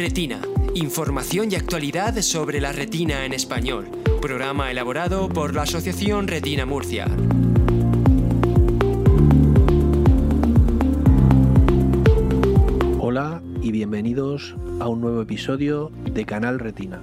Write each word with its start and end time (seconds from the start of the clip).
Retina. 0.00 0.40
Información 0.74 1.52
y 1.52 1.56
actualidad 1.56 2.18
sobre 2.22 2.58
la 2.58 2.72
retina 2.72 3.26
en 3.26 3.34
español. 3.34 3.86
Programa 4.22 4.70
elaborado 4.70 5.28
por 5.28 5.54
la 5.54 5.62
Asociación 5.62 6.26
Retina 6.26 6.64
Murcia. 6.64 7.06
Hola 12.98 13.42
y 13.60 13.72
bienvenidos 13.72 14.56
a 14.80 14.88
un 14.88 15.02
nuevo 15.02 15.20
episodio 15.20 15.92
de 16.10 16.24
Canal 16.24 16.58
Retina. 16.60 17.02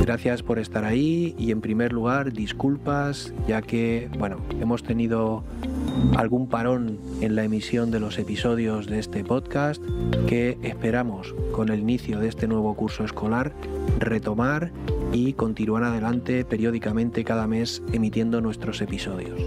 Gracias 0.00 0.42
por 0.42 0.58
estar 0.58 0.84
ahí 0.84 1.36
y 1.38 1.52
en 1.52 1.60
primer 1.60 1.92
lugar 1.92 2.32
disculpas 2.32 3.32
ya 3.46 3.62
que, 3.62 4.10
bueno, 4.18 4.38
hemos 4.60 4.82
tenido 4.82 5.44
algún 6.16 6.48
parón 6.48 6.98
en 7.20 7.36
la 7.36 7.44
emisión 7.44 7.90
de 7.90 8.00
los 8.00 8.18
episodios 8.18 8.86
de 8.86 8.98
este 8.98 9.24
podcast 9.24 9.82
que 10.26 10.58
esperamos 10.62 11.34
con 11.52 11.68
el 11.68 11.80
inicio 11.80 12.18
de 12.20 12.28
este 12.28 12.48
nuevo 12.48 12.74
curso 12.74 13.04
escolar 13.04 13.52
retomar 13.98 14.72
y 15.12 15.32
continuar 15.34 15.84
adelante 15.84 16.44
periódicamente 16.44 17.24
cada 17.24 17.46
mes 17.46 17.82
emitiendo 17.92 18.40
nuestros 18.40 18.80
episodios. 18.80 19.40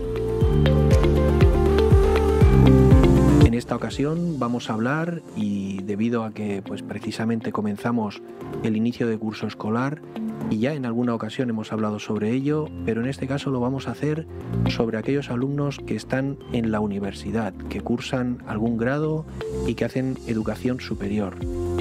En 3.46 3.54
esta 3.54 3.76
ocasión 3.76 4.38
vamos 4.38 4.70
a 4.70 4.74
hablar 4.74 5.22
y 5.36 5.82
debido 5.84 6.24
a 6.24 6.32
que 6.32 6.62
pues 6.62 6.82
precisamente 6.82 7.52
comenzamos 7.52 8.22
el 8.64 8.76
inicio 8.76 9.08
de 9.08 9.18
curso 9.18 9.48
escolar 9.48 10.02
y 10.50 10.60
ya 10.60 10.74
en 10.74 10.86
alguna 10.86 11.14
ocasión 11.14 11.50
hemos 11.50 11.72
hablado 11.72 12.00
sobre 12.00 12.32
ello, 12.32 12.70
pero 12.86 13.02
en 13.02 13.08
este 13.08 13.28
caso 13.28 13.50
lo 13.50 13.60
vamos 13.60 13.88
a 13.88 13.92
hacer 13.92 14.28
sobre 14.70 14.98
aquellos 14.98 15.30
alumnos 15.30 15.80
que 15.80 15.96
están 15.96 16.38
en 16.54 16.72
la 16.72 16.80
universidad, 16.80 17.54
que 17.70 17.82
cursan 17.82 18.44
algún 18.48 18.78
grado 18.78 19.26
y 19.68 19.76
que 19.76 19.86
hacen 19.86 20.18
educación 20.28 20.80
superior. 20.80 21.38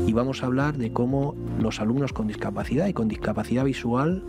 Y 0.06 0.12
vamos 0.12 0.42
a 0.42 0.46
hablar 0.46 0.76
de 0.76 0.92
cómo 0.92 1.34
los 1.60 1.80
alumnos 1.80 2.12
con 2.12 2.26
discapacidad 2.26 2.86
y 2.86 2.92
con 2.92 3.08
discapacidad 3.08 3.64
visual 3.64 4.22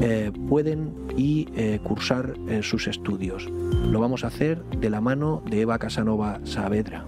eh, 0.00 0.32
pueden 0.48 0.92
y 1.16 1.48
eh, 1.56 1.80
cursar 1.82 2.34
eh, 2.48 2.62
sus 2.62 2.86
estudios. 2.86 3.48
Lo 3.90 4.00
vamos 4.00 4.24
a 4.24 4.28
hacer 4.28 4.62
de 4.64 4.90
la 4.90 5.00
mano 5.00 5.42
de 5.48 5.62
Eva 5.62 5.78
Casanova 5.78 6.40
Saavedra. 6.44 7.04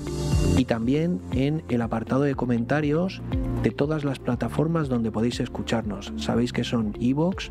y 0.57 0.65
también 0.65 1.21
en 1.33 1.63
el 1.69 1.83
apartado 1.83 2.23
de 2.23 2.35
comentarios 2.35 3.21
de 3.63 3.71
todas 3.71 4.05
las 4.05 4.19
plataformas 4.19 4.89
donde 4.89 5.11
podéis 5.11 5.41
escucharnos. 5.41 6.13
Sabéis 6.17 6.53
que 6.53 6.65
son 6.65 6.95
iVoox, 7.01 7.51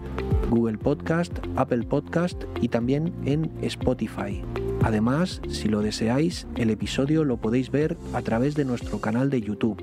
Google 0.49 0.77
Podcast, 0.77 1.33
Apple 1.55 1.83
Podcast 1.83 2.43
y 2.61 2.69
también 2.69 3.13
en 3.25 3.51
Spotify. 3.61 4.41
Además, 4.83 5.41
si 5.49 5.67
lo 5.67 5.81
deseáis, 5.81 6.47
el 6.55 6.69
episodio 6.69 7.23
lo 7.23 7.37
podéis 7.37 7.71
ver 7.71 7.97
a 8.13 8.21
través 8.21 8.55
de 8.55 8.65
nuestro 8.65 8.99
canal 8.99 9.29
de 9.29 9.41
YouTube. 9.41 9.81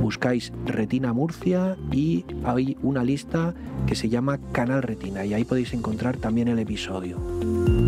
Buscáis 0.00 0.52
Retina 0.64 1.12
Murcia 1.12 1.76
y 1.92 2.24
hay 2.44 2.76
una 2.82 3.04
lista 3.04 3.54
que 3.86 3.94
se 3.94 4.08
llama 4.08 4.38
Canal 4.52 4.82
Retina 4.82 5.24
y 5.24 5.34
ahí 5.34 5.44
podéis 5.44 5.72
encontrar 5.74 6.16
también 6.16 6.48
el 6.48 6.58
episodio. 6.58 7.18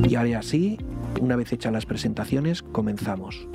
Y 0.08 0.14
ahora 0.14 0.42
sí, 0.42 0.78
una 1.20 1.36
vez 1.36 1.52
hechas 1.52 1.72
las 1.72 1.86
presentaciones, 1.86 2.62
comenzamos. 2.62 3.48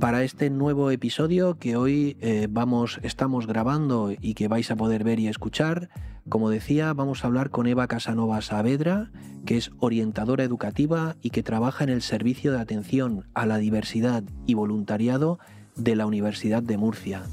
Para 0.00 0.24
este 0.24 0.48
nuevo 0.48 0.90
episodio 0.90 1.58
que 1.58 1.76
hoy 1.76 2.16
eh, 2.22 2.48
vamos, 2.48 2.98
estamos 3.02 3.46
grabando 3.46 4.14
y 4.18 4.32
que 4.32 4.48
vais 4.48 4.70
a 4.70 4.76
poder 4.76 5.04
ver 5.04 5.20
y 5.20 5.28
escuchar, 5.28 5.90
como 6.26 6.48
decía, 6.48 6.94
vamos 6.94 7.22
a 7.22 7.26
hablar 7.26 7.50
con 7.50 7.66
Eva 7.66 7.86
Casanova 7.86 8.40
Saavedra, 8.40 9.10
que 9.44 9.58
es 9.58 9.70
orientadora 9.78 10.42
educativa 10.42 11.16
y 11.20 11.28
que 11.28 11.42
trabaja 11.42 11.84
en 11.84 11.90
el 11.90 12.00
Servicio 12.00 12.50
de 12.50 12.60
Atención 12.60 13.26
a 13.34 13.44
la 13.44 13.58
Diversidad 13.58 14.24
y 14.46 14.54
Voluntariado 14.54 15.38
de 15.76 15.94
la 15.96 16.06
Universidad 16.06 16.62
de 16.62 16.78
Murcia. 16.78 17.24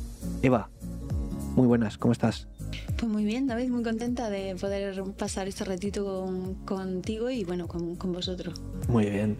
Eva, 0.41 0.69
muy 1.55 1.67
buenas, 1.67 1.97
¿cómo 1.97 2.11
estás? 2.11 2.49
Pues 2.97 3.09
muy 3.09 3.23
bien, 3.23 3.47
David, 3.47 3.69
muy 3.69 3.83
contenta 3.83 4.29
de 4.29 4.57
poder 4.59 5.01
pasar 5.17 5.47
este 5.47 5.63
ratito 5.63 6.29
contigo 6.65 7.29
y 7.29 7.45
bueno, 7.45 7.69
con, 7.69 7.95
con 7.95 8.11
vosotros. 8.11 8.61
Muy 8.89 9.05
bien. 9.09 9.37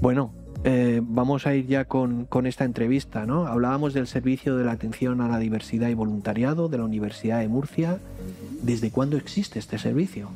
Bueno, 0.00 0.32
eh, 0.64 1.00
vamos 1.02 1.46
a 1.46 1.54
ir 1.54 1.66
ya 1.66 1.84
con, 1.84 2.24
con, 2.26 2.46
esta 2.46 2.64
entrevista, 2.64 3.26
¿no? 3.26 3.46
Hablábamos 3.46 3.94
del 3.94 4.06
servicio 4.06 4.56
de 4.56 4.64
la 4.64 4.72
atención 4.72 5.20
a 5.20 5.28
la 5.28 5.38
diversidad 5.38 5.88
y 5.88 5.94
voluntariado 5.94 6.68
de 6.68 6.78
la 6.78 6.84
Universidad 6.84 7.40
de 7.40 7.48
Murcia. 7.48 7.98
¿Desde 8.62 8.90
cuándo 8.90 9.16
existe 9.16 9.58
este 9.58 9.78
servicio? 9.78 10.28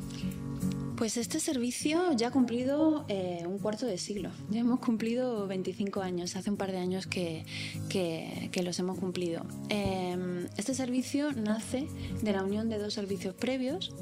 Pues 0.97 1.15
este 1.17 1.39
servicio 1.39 2.11
ya 2.13 2.29
ha 2.29 2.31
cumplido 2.31 3.05
eh, 3.07 3.43
un 3.45 3.59
cuarto 3.59 3.85
de 3.85 3.99
siglo. 3.99 4.31
Ya 4.49 4.61
hemos 4.61 4.79
cumplido 4.79 5.45
25 5.45 6.01
años, 6.01 6.35
hace 6.35 6.49
un 6.49 6.57
par 6.57 6.71
de 6.71 6.79
años 6.79 7.05
que, 7.05 7.45
que, 7.87 8.63
los 8.63 8.79
hemos 8.79 8.97
cumplido. 8.97 9.45
Eh, 9.69 10.47
este 10.57 10.73
servicio 10.73 11.31
nace 11.33 11.87
de 12.23 12.31
la 12.31 12.43
unión 12.43 12.67
de 12.67 12.79
dos 12.79 12.95
servicios 12.95 13.35
previos. 13.35 13.93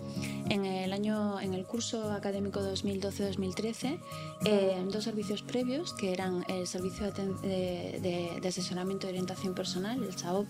En 0.48 0.64
el 0.64 0.94
año, 0.94 1.42
en 1.42 1.54
el 1.54 1.66
curso 1.66 2.14
académico 2.14 2.62
2012-2013, 2.62 4.00
eh, 4.46 4.86
dos 4.90 5.04
servicios 5.04 5.42
previos 5.42 5.94
que 5.94 6.14
eran 6.14 6.46
el 6.48 6.66
servicio 6.66 7.12
de, 7.12 8.00
de, 8.00 8.40
de 8.40 8.48
asesoramiento 8.48 9.08
y 9.08 9.10
orientación 9.10 9.54
personal, 9.54 10.02
el 10.02 10.18
SAOP, 10.18 10.48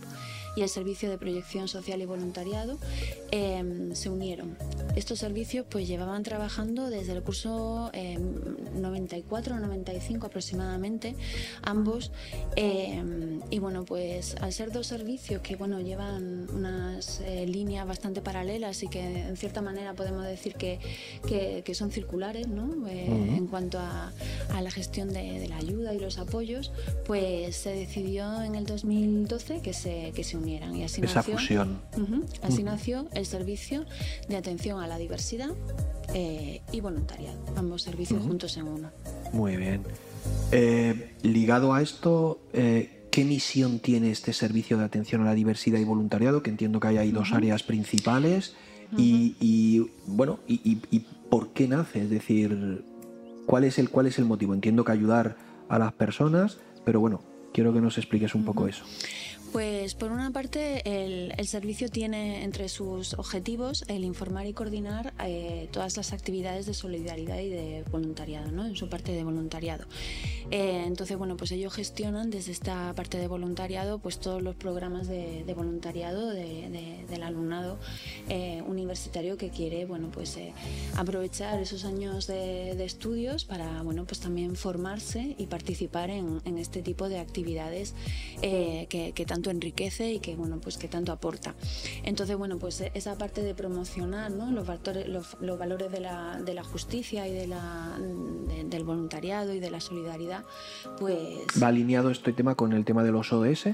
y 0.56 0.62
el 0.62 0.70
Servicio 0.70 1.10
de 1.10 1.18
Proyección 1.18 1.68
Social 1.68 2.02
y 2.02 2.06
Voluntariado 2.06 2.78
eh, 3.32 3.90
se 3.94 4.10
unieron. 4.10 4.58
Estos 4.96 5.20
servicios 5.20 5.66
pues 5.70 5.88
llevaban 5.88 6.24
trabajando 6.24 6.90
desde 6.90 7.14
el 7.14 7.22
curso 7.22 7.92
eh, 7.94 8.18
94-95 8.18 10.26
aproximadamente, 10.26 11.16
ambos, 11.62 12.12
eh, 12.56 13.04
y 13.50 13.60
bueno, 13.60 13.86
pues 13.86 14.36
al 14.42 14.54
ser 14.54 14.72
dos 14.72 14.88
servicios 14.88 15.42
que 15.42 15.56
bueno, 15.56 15.82
llevan 15.82 16.50
unas 16.50 17.22
eh, 17.22 17.46
líneas 17.46 17.88
bastante 17.88 18.22
paralelas 18.22 18.82
y 18.84 18.88
que 18.88 19.02
en 19.02 19.38
cierta 19.38 19.62
manera 19.62 19.94
podemos 19.94 20.26
decir 20.26 20.56
que, 20.56 20.80
que, 21.28 21.64
que 21.66 21.76
son 21.76 21.92
circulares 21.92 22.48
¿no? 22.48 22.66
uh 22.66 22.86
-huh. 22.86 23.38
en 23.38 23.48
cuanto 23.48 23.80
a, 23.80 24.14
a 24.54 24.62
la 24.62 24.72
gestión 24.72 25.12
de, 25.12 25.40
de, 25.40 25.48
la 25.48 25.58
ayuda 25.58 25.94
y 25.94 26.00
los 26.00 26.18
apoyos, 26.18 26.72
pues 27.06 27.56
se 27.56 27.74
decidió 27.74 28.42
en 28.42 28.56
el 28.56 28.66
2012 28.66 29.62
que 29.62 29.74
se, 29.74 30.12
que 30.16 30.24
se 30.24 30.38
unieran. 30.46 30.76
Y 30.76 30.84
así 30.84 31.02
Esa 31.04 31.20
nació, 31.20 31.38
fusión. 31.38 31.82
Uh 31.98 32.02
-huh, 32.02 32.24
así 32.44 32.62
-huh. 32.62 32.66
nació 32.66 33.08
el 33.14 33.26
servicio 33.26 33.86
de 34.30 34.38
atención 34.38 34.80
a 34.80 34.88
la 34.88 34.98
diversidad 34.98 35.50
eh, 36.14 36.62
y 36.72 36.82
voluntariado, 36.82 37.40
ambos 37.56 37.82
servicios 37.82 38.22
juntos 38.22 38.58
en 38.58 38.68
uno. 38.68 38.92
Muy 39.34 39.58
bien. 39.58 39.82
Eh, 40.52 41.16
ligado 41.24 41.74
a 41.74 41.82
esto, 41.82 42.40
eh, 42.54 43.08
¿qué 43.12 43.26
misión 43.26 43.80
tiene 43.80 44.12
este 44.12 44.32
servicio 44.34 44.78
de 44.78 44.86
atención 44.86 45.22
a 45.22 45.26
la 45.26 45.34
diversidad 45.34 45.80
y 45.80 45.84
voluntariado? 45.84 46.44
Que 46.44 46.52
entiendo 46.52 46.80
que 46.80 46.88
hay 46.88 46.98
ahí 46.98 47.12
dos 47.12 47.34
áreas 47.34 47.64
principales. 47.64 48.54
Y, 48.98 49.36
y, 49.42 49.90
bueno, 50.06 50.40
y, 50.48 50.62
y, 50.64 50.80
y, 50.96 51.00
por 51.30 51.50
qué 51.54 51.68
nace? 51.68 52.04
Es 52.04 52.10
decir, 52.10 52.86
¿cuál 53.46 53.64
es, 53.66 53.80
el, 53.80 53.90
¿cuál 53.90 54.06
es 54.06 54.20
el 54.20 54.26
motivo? 54.26 54.54
Entiendo 54.54 54.86
que 54.86 54.92
ayudar 54.92 55.36
a 55.68 55.80
las 55.80 55.92
personas, 55.92 56.60
pero 56.86 57.00
bueno, 57.00 57.22
quiero 57.52 57.74
que 57.74 57.82
nos 57.82 57.98
expliques 57.98 58.36
un 58.36 58.46
poco 58.46 58.68
eso. 58.68 58.86
Pues 59.52 59.96
por 59.96 60.12
una 60.12 60.32
parte 60.32 60.82
el, 60.86 61.34
servicio 61.48 61.90
tiene 61.90 62.44
entre 62.44 62.68
sus 62.70 63.14
objetivos 63.14 63.86
el 63.88 64.04
informar 64.04 64.48
y 64.48 64.54
coordinar 64.54 65.14
eh, 65.24 65.70
todas 65.72 65.96
las 65.96 66.12
actividades 66.12 66.66
de 66.66 66.74
solidaridad 66.74 67.38
y 67.38 67.50
de 67.50 67.84
voluntariado, 67.92 68.52
¿no? 68.52 68.66
en 68.66 68.76
su 68.76 68.90
parte 68.90 69.12
de 69.12 69.24
voluntariado. 69.24 69.86
Eh, 70.52 70.84
entonces, 70.86 71.18
bueno, 71.18 71.38
pues 71.38 71.52
ellos 71.52 71.74
gestionan 71.74 72.30
desde 72.30 72.52
esta 72.52 72.94
parte 72.96 73.18
de 73.18 73.28
voluntariado 73.28 74.00
pues 74.00 74.20
todos 74.20 74.42
los 74.42 74.56
programas 74.56 75.08
de, 75.08 75.46
voluntariado 75.56 76.30
del 76.30 77.24
alumnado 77.24 77.78
eh, 78.28 78.62
universitario 78.68 79.38
que 79.38 79.50
quiere, 79.50 79.86
bueno, 79.86 80.10
pues 80.12 80.38
aprovechar 80.96 81.60
esos 81.62 81.86
años 81.86 82.28
de, 82.28 82.84
estudios 82.84 83.46
para, 83.46 83.82
bueno, 83.84 84.06
pues 84.06 84.20
también 84.20 84.56
formarse 84.56 85.36
y 85.38 85.46
participar 85.48 86.10
en, 86.10 86.42
este 86.58 86.82
tipo 86.82 87.10
de 87.10 87.20
actividades 87.20 87.94
que, 88.42 89.14
que 89.16 89.26
tanto 89.26 89.45
enriquece 89.50 90.14
y 90.14 90.20
que, 90.20 90.36
bueno, 90.36 90.60
pues 90.60 90.78
que 90.78 90.88
tanto 90.88 91.12
aporta. 91.12 91.56
Entonces, 92.04 92.38
bueno, 92.38 92.58
pues 92.58 92.82
esa 92.94 93.18
parte 93.18 93.42
de 93.42 93.54
promocionar 93.56 94.32
los, 94.32 94.66
valores, 94.66 95.08
los, 95.08 95.60
valores 95.60 95.92
de 95.92 96.00
la, 96.00 96.42
de 96.42 96.54
la, 96.54 96.64
justicia 96.64 97.28
y 97.28 97.34
de 97.34 97.48
la, 97.48 97.98
del 98.66 98.84
voluntariado 98.84 99.54
y 99.54 99.60
de 99.60 99.70
la 99.70 99.80
solidaridad, 99.80 100.44
pues... 101.00 101.46
¿Va 101.62 101.68
alineado 101.68 102.10
este 102.10 102.34
tema 102.34 102.56
con 102.56 102.74
el 102.74 102.86
tema 102.86 103.04
de 103.04 103.12
los 103.12 103.32
ODS? 103.32 103.68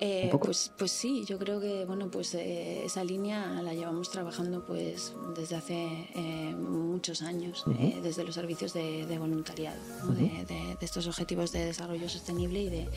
Eh, 0.00 0.30
pues, 0.40 0.72
pues 0.76 0.90
sí, 0.90 1.24
yo 1.26 1.38
creo 1.38 1.60
que, 1.60 1.84
bueno, 1.84 2.10
pues 2.10 2.34
eh, 2.34 2.84
esa 2.84 3.04
línea 3.04 3.62
la 3.62 3.74
llevamos 3.74 4.10
trabajando 4.10 4.64
pues 4.64 5.14
desde 5.36 5.56
hace 5.56 6.08
eh, 6.14 6.54
muchos 6.54 7.22
años, 7.22 7.64
desde 8.02 8.24
los 8.24 8.34
servicios 8.34 8.72
de, 8.72 9.16
voluntariado, 9.18 9.78
de, 10.08 10.44
de, 10.46 10.76
estos 10.80 11.06
objetivos 11.06 11.52
de 11.52 11.66
desarrollo 11.66 12.08
sostenible 12.08 12.62
y 12.62 12.68
de, 12.68 12.88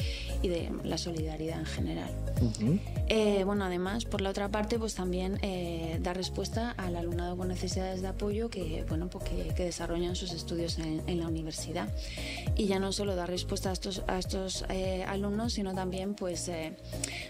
y 0.41 0.47
de 0.49 0.71
la 0.83 0.97
solidaridad 0.97 1.59
en 1.59 1.65
general. 1.65 2.06
Eh, 3.09 3.43
bueno, 3.45 3.65
además, 3.65 4.05
por 4.05 4.21
la 4.21 4.29
otra 4.29 4.49
parte, 4.49 4.77
pues 4.77 4.95
también 4.95 5.39
eh, 5.41 5.97
da 6.01 6.13
respuesta 6.13 6.71
al 6.71 6.95
alumnado 6.95 7.37
con 7.37 7.47
necesidades 7.47 8.01
de 8.01 8.09
apoyo 8.09 8.49
que, 8.49 8.83
bueno, 8.87 9.09
pues 9.09 9.23
que, 9.25 9.63
desarrollan 9.63 10.15
sus 10.15 10.33
estudios 10.33 10.77
en, 10.77 11.19
la 11.19 11.27
universidad. 11.27 11.89
Y 12.55 12.67
ya 12.67 12.79
no 12.79 12.91
solo 12.91 13.15
da 13.15 13.25
respuesta 13.25 13.69
a 13.69 13.73
estos, 13.73 14.03
a 14.07 14.19
estos 14.19 14.65
eh, 14.69 15.03
alumnos, 15.07 15.53
sino 15.53 15.73
también 15.73 16.13
pues 16.13 16.51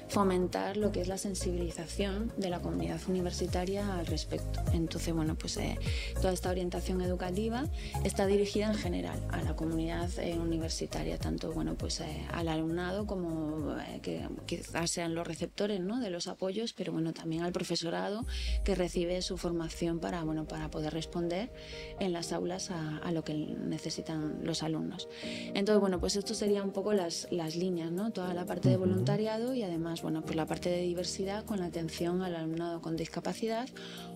fomentar 0.09 0.77
lo 0.77 0.91
que 0.91 1.01
es 1.01 1.07
la 1.07 1.17
sensibilización 1.17 2.31
de 2.37 2.49
la 2.49 2.59
comunidad 2.59 2.99
universitaria 3.07 3.97
al 3.97 4.07
respecto. 4.07 4.59
Entonces, 4.73 5.13
bueno, 5.13 5.35
pues 5.35 5.59
toda 6.21 6.33
esta 6.33 6.49
orientación 6.49 7.01
educativa 7.01 7.65
está 8.03 8.25
dirigida 8.25 8.67
en 8.67 8.75
general 8.75 9.21
a 9.29 9.41
la 9.41 9.55
comunidad 9.55 10.09
universitaria, 10.39 11.17
tanto, 11.17 11.53
bueno, 11.53 11.75
pues 11.75 12.01
al 12.33 12.47
alumnado 12.47 13.05
como 13.05 13.75
que 14.01 14.27
quizás 14.67 14.91
sean 14.91 15.15
los 15.15 15.25
receptores 15.25 15.79
¿no? 15.79 15.99
de 15.99 16.09
los 16.09 16.27
apoyos, 16.27 16.73
pero 16.73 16.91
bueno, 16.91 17.13
también 17.13 17.43
al 17.43 17.51
profesorado 17.51 18.25
que 18.63 18.75
recibe 18.75 19.21
su 19.21 19.37
formación 19.37 19.99
para, 19.99 20.23
bueno, 20.23 20.45
para 20.45 20.69
poder 20.69 20.93
responder 20.93 21.51
en 21.99 22.11
las 22.13 22.33
aulas 22.33 22.69
a, 22.71 23.11
lo 23.11 23.23
que 23.23 23.33
necesitan 23.33 24.39
los 24.43 24.63
alumnos. 24.63 25.07
Entonces, 25.53 25.79
bueno, 25.79 25.99
pues 25.99 26.15
esto 26.15 26.33
sería 26.33 26.61
un 26.61 26.71
poco 26.71 26.93
las, 26.93 27.27
las 27.31 27.55
líneas, 27.55 27.91
¿no? 27.91 28.11
Toda 28.11 28.33
la 28.33 28.45
parte 28.45 28.69
de 28.69 28.77
voluntariado 28.77 29.53
y 29.53 29.63
además, 29.63 30.01
bueno, 30.01 30.21
pues 30.21 30.35
la 30.35 30.45
parte 30.45 30.69
de 30.69 30.81
diversidad 30.81 31.45
con 31.45 31.61
atención 31.61 32.21
al 32.21 32.35
alumnado 32.35 32.81
con 32.81 32.97
discapacidad 32.97 33.69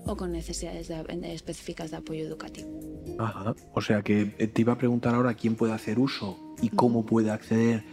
o 0.05 0.17
con 0.17 0.31
necesidades 0.33 0.91
específicas 1.23 1.91
de 1.91 1.97
apoyo 1.97 2.25
educativo. 2.25 2.69
Ajá. 3.17 3.55
O 3.73 3.81
sea 3.81 4.01
que 4.01 4.25
te 4.25 4.61
iba 4.61 4.73
a 4.73 4.77
preguntar 4.77 5.15
ahora 5.15 5.33
quién 5.33 5.55
puede 5.55 5.73
hacer 5.73 5.99
uso 5.99 6.37
y 6.61 6.69
cómo 6.69 7.05
puede 7.05 7.31
acceder 7.31 7.83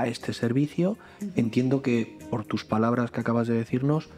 a 0.00 0.06
este 0.06 0.32
servicio. 0.32 0.96
Entiendo 1.36 1.82
que 1.82 2.18
por 2.30 2.44
tus 2.44 2.64
palabras 2.64 3.10
que 3.10 3.20
acabas 3.20 3.48
de 3.48 3.54
decirnos, 3.54 4.08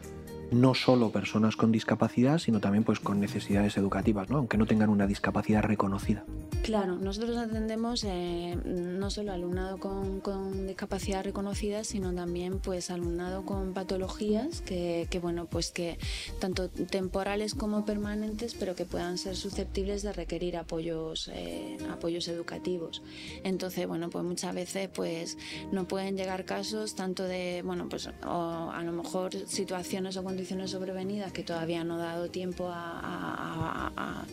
no 0.51 0.73
solo 0.73 1.11
personas 1.11 1.55
con 1.55 1.71
discapacidad, 1.71 2.37
sino 2.37 2.59
también 2.59 2.83
pues 2.83 2.99
con 2.99 3.19
necesidades 3.19 3.77
educativas, 3.77 4.29
¿no? 4.29 4.37
aunque 4.37 4.57
no 4.57 4.65
tengan 4.65 4.89
una 4.89 5.07
discapacidad 5.07 5.63
reconocida. 5.63 6.25
Claro, 6.63 6.97
nosotros 6.97 7.37
atendemos 7.37 8.03
eh, 8.03 8.57
no 8.65 9.09
solo 9.09 9.31
alumnado 9.31 9.77
con, 9.77 10.67
discapacidad 10.67 11.23
reconocida, 11.23 11.83
sino 11.83 12.13
también 12.13 12.59
pues 12.59 12.91
alumnado 12.91 13.45
con 13.45 13.73
patologías 13.73 14.61
que, 14.61 15.07
bueno 15.21 15.45
pues 15.45 15.71
que 15.71 15.97
tanto 16.39 16.69
temporales 16.69 17.53
como 17.53 17.85
permanentes, 17.85 18.53
pero 18.53 18.75
que 18.75 18.85
puedan 18.85 19.17
ser 19.17 19.35
susceptibles 19.35 20.01
de 20.01 20.11
requerir 20.11 20.57
apoyos 20.57 21.29
eh, 21.33 21.77
apoyos 21.89 22.27
educativos. 22.27 23.01
Entonces 23.43 23.87
bueno 23.87 24.09
pues 24.09 24.25
muchas 24.25 24.53
veces 24.53 24.89
pues 24.93 25.37
no 25.71 25.87
pueden 25.87 26.17
llegar 26.17 26.43
casos 26.43 26.95
tanto 26.95 27.23
de 27.23 27.61
bueno 27.63 27.87
pues 27.87 28.09
o 28.25 28.71
a 28.71 28.83
lo 28.83 28.91
mejor 28.91 29.33
situaciones 29.47 30.17
o 30.17 30.23
condiciones 30.37 30.69
sobrevenidas 30.69 31.31
que 31.31 31.41
todavía 31.41 31.83
no 31.83 31.95
ha 31.95 32.05
dado 32.13 32.29
tiempo 32.29 32.69
a, 32.71 33.91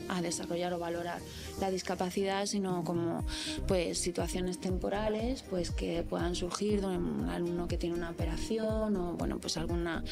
a 0.08 0.22
desarrollar 0.22 0.72
o 0.74 0.78
valorar 0.78 1.18
la 1.60 1.70
discapacidad, 1.70 2.44
sino 2.44 2.84
como 2.84 3.24
pues 3.66 3.98
situaciones 3.98 4.58
temporales 4.58 5.44
pues 5.48 5.70
que 5.70 6.02
puedan 6.02 6.34
surgir 6.34 6.82
de 6.82 6.88
un 6.88 7.28
alumno 7.30 7.68
que 7.68 7.78
tiene 7.78 7.94
una 7.94 8.10
operación 8.10 8.96
o 8.96 9.14
bueno 9.14 9.38
pues 9.38 9.56
alguna 9.56 10.04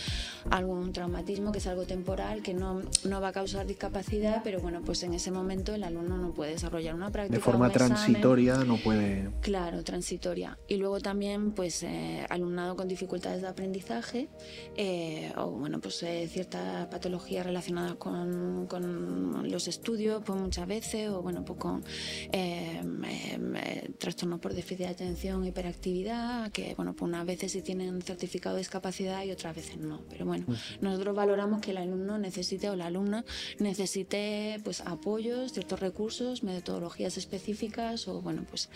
algún 0.50 0.92
traumatismo 0.92 1.52
que 1.52 1.58
es 1.58 1.66
algo 1.66 1.84
temporal 1.84 2.42
que 2.42 2.54
no, 2.54 2.80
no 3.04 3.20
va 3.20 3.28
a 3.28 3.32
causar 3.32 3.66
discapacidad, 3.66 4.40
pero 4.42 4.60
bueno 4.60 4.80
pues 4.82 5.02
en 5.02 5.12
ese 5.12 5.30
momento 5.30 5.74
el 5.74 5.84
alumno 5.84 6.16
no 6.16 6.32
puede 6.32 6.52
desarrollar 6.52 6.94
una 6.94 7.10
práctica. 7.10 7.36
De 7.36 7.42
forma 7.42 7.70
transitoria 7.70 8.64
no 8.64 8.76
puede. 8.78 9.28
Claro, 9.42 9.82
transitoria. 9.84 10.58
Y 10.68 10.76
luego 10.76 11.00
también 11.00 11.52
pues 11.52 11.82
eh, 11.82 12.26
alumnado 12.30 12.76
con 12.76 12.88
dificultades 12.88 13.42
de 13.42 13.48
aprendizaje 13.48 14.28
eh, 14.76 15.32
o 15.36 15.50
bueno 15.50 15.80
pues 15.82 16.02
eh, 16.04 16.28
cierta 16.30 16.88
patología 16.90 17.42
relacionada 17.42 17.96
con, 17.96 18.66
con 18.66 19.50
los 19.50 19.68
estudios 19.68 20.22
pues 20.24 20.40
muchas 20.40 20.66
veces 20.66 21.10
o 21.10 21.22
bueno 21.22 21.44
pues 21.44 21.58
con 21.58 21.84
em, 22.30 23.04
em, 23.04 23.56
eh, 23.56 23.90
trastornos 23.98 24.40
por 24.40 24.54
déficit 24.54 24.78
de 24.78 24.86
atención, 24.86 25.44
hiperactividad, 25.44 26.50
que 26.52 26.74
bueno, 26.74 26.94
pues 26.94 27.08
unas 27.08 27.26
veces 27.26 27.52
sí 27.52 27.62
tienen 27.62 28.00
certificado 28.02 28.56
de 28.56 28.60
discapacidad 28.60 29.24
y 29.24 29.30
otras 29.30 29.54
veces 29.54 29.76
no. 29.78 30.02
Pero 30.08 30.24
bueno, 30.26 30.46
nosotros 30.80 31.14
valoramos 31.14 31.60
que 31.60 31.72
el 31.72 31.78
alumno 31.78 32.18
necesite 32.18 32.70
o 32.70 32.76
la 32.76 32.86
alumna 32.86 33.24
necesite 33.58 34.60
pues 34.64 34.80
apoyos, 34.80 35.52
ciertos 35.52 35.80
recursos, 35.80 36.42
metodologías 36.42 37.16
específicas 37.16 38.08
o 38.08 38.20
bueno, 38.22 38.44
pues 38.48 38.70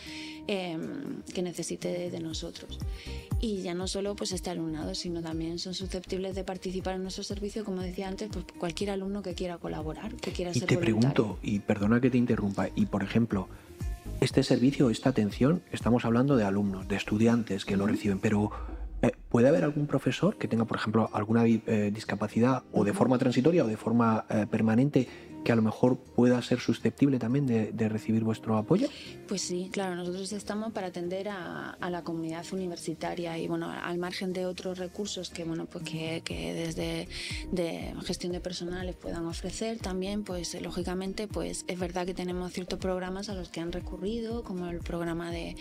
em, 0.46 1.22
que 1.22 1.42
necesite 1.42 2.10
de, 2.10 2.16
nosotros. 2.16 2.78
Y 3.40 3.62
ya 3.62 3.74
no 3.74 3.86
solo 3.86 4.16
pues 4.16 4.32
este 4.32 4.48
alumnado, 4.50 4.94
sino 4.94 5.22
también 5.22 5.58
son 5.58 5.74
susceptibles 5.74 6.34
de 6.34 6.44
participar 6.44 6.95
en 6.96 7.02
nuestro 7.02 7.24
servicio, 7.24 7.64
como 7.64 7.82
decía 7.82 8.08
antes, 8.08 8.28
pues 8.32 8.44
cualquier 8.58 8.90
alumno 8.90 9.22
que 9.22 9.34
quiera 9.34 9.58
colaborar, 9.58 10.14
que 10.14 10.32
quiera 10.32 10.50
y 10.54 10.60
te 10.60 10.78
pregunto, 10.78 11.38
y 11.42 11.60
perdona 11.60 12.00
que 12.00 12.10
te 12.10 12.18
interrumpa, 12.18 12.68
y 12.74 12.86
por 12.86 13.02
ejemplo, 13.02 13.48
este 14.20 14.42
servicio, 14.42 14.90
esta 14.90 15.10
atención, 15.10 15.62
estamos 15.72 16.04
hablando 16.04 16.36
de 16.36 16.44
alumnos, 16.44 16.88
de 16.88 16.96
estudiantes 16.96 17.64
que 17.64 17.76
lo 17.76 17.86
reciben, 17.86 18.18
pero 18.18 18.50
eh, 19.02 19.12
¿puede 19.28 19.48
haber 19.48 19.64
algún 19.64 19.86
profesor 19.86 20.36
que 20.36 20.48
tenga, 20.48 20.64
por 20.64 20.76
ejemplo, 20.76 21.10
alguna 21.12 21.46
eh, 21.46 21.90
discapacidad 21.92 22.62
o 22.72 22.84
de 22.84 22.92
forma 22.92 23.18
transitoria 23.18 23.64
o 23.64 23.66
de 23.66 23.76
forma 23.76 24.24
eh, 24.28 24.46
permanente 24.50 25.08
que 25.44 25.52
a 25.52 25.56
lo 25.56 25.62
mejor 25.62 25.96
pueda 25.96 26.42
ser 26.42 26.58
susceptible 26.58 27.20
también 27.20 27.46
de, 27.46 27.88
recibir 27.88 28.24
vuestro 28.24 28.56
apoyo? 28.56 28.88
Pues 29.28 29.42
sí, 29.42 29.70
claro, 29.72 29.94
nosotros 29.94 30.32
estamos 30.32 30.72
para 30.72 30.88
atender 30.88 31.28
a, 31.28 31.76
la 31.88 32.02
comunidad 32.02 32.44
universitaria 32.52 33.38
y 33.38 33.46
bueno, 33.46 33.70
al 33.70 33.96
margen 33.96 34.32
de 34.32 34.44
otros 34.44 34.76
recursos 34.78 35.30
que 35.30 35.44
bueno, 35.44 35.66
pues 35.66 35.84
que, 35.84 36.20
desde 36.52 37.06
de 37.52 37.94
gestión 38.04 38.32
de 38.32 38.40
personales 38.40 38.96
puedan 38.96 39.24
ofrecer 39.26 39.78
también, 39.78 40.24
pues 40.24 40.60
lógicamente, 40.60 41.28
pues 41.28 41.64
es 41.68 41.78
verdad 41.78 42.06
que 42.06 42.14
tenemos 42.14 42.52
ciertos 42.52 42.80
programas 42.80 43.28
a 43.28 43.34
los 43.34 43.48
que 43.48 43.60
han 43.60 43.70
recurrido, 43.70 44.42
como 44.42 44.66
el 44.66 44.80
programa 44.80 45.30
de, 45.30 45.54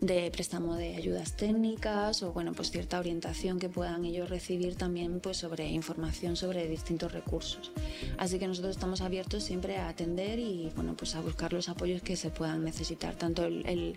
de 0.00 0.30
préstamo 0.30 0.76
de 0.76 0.94
ayudas 0.94 1.36
técnicas 1.36 2.22
o 2.22 2.32
bueno, 2.32 2.52
pues 2.52 2.70
cierta 2.70 3.00
orientación 3.00 3.11
que 3.58 3.68
puedan 3.68 4.04
ellos 4.04 4.28
recibir 4.30 4.76
también 4.76 5.20
pues 5.20 5.36
sobre 5.36 5.68
información 5.68 6.36
sobre 6.36 6.68
distintos 6.68 7.12
recursos. 7.12 7.72
Así 8.18 8.38
que 8.38 8.46
nosotros 8.46 8.76
estamos 8.76 9.00
abiertos 9.00 9.42
siempre 9.42 9.76
a 9.76 9.88
atender 9.88 10.38
y 10.38 10.70
bueno, 10.74 10.94
pues 10.96 11.14
a 11.14 11.20
buscar 11.20 11.52
los 11.52 11.68
apoyos 11.68 12.02
que 12.02 12.16
se 12.16 12.30
puedan 12.30 12.64
necesitar, 12.64 13.14
tanto 13.14 13.44
el, 13.44 13.96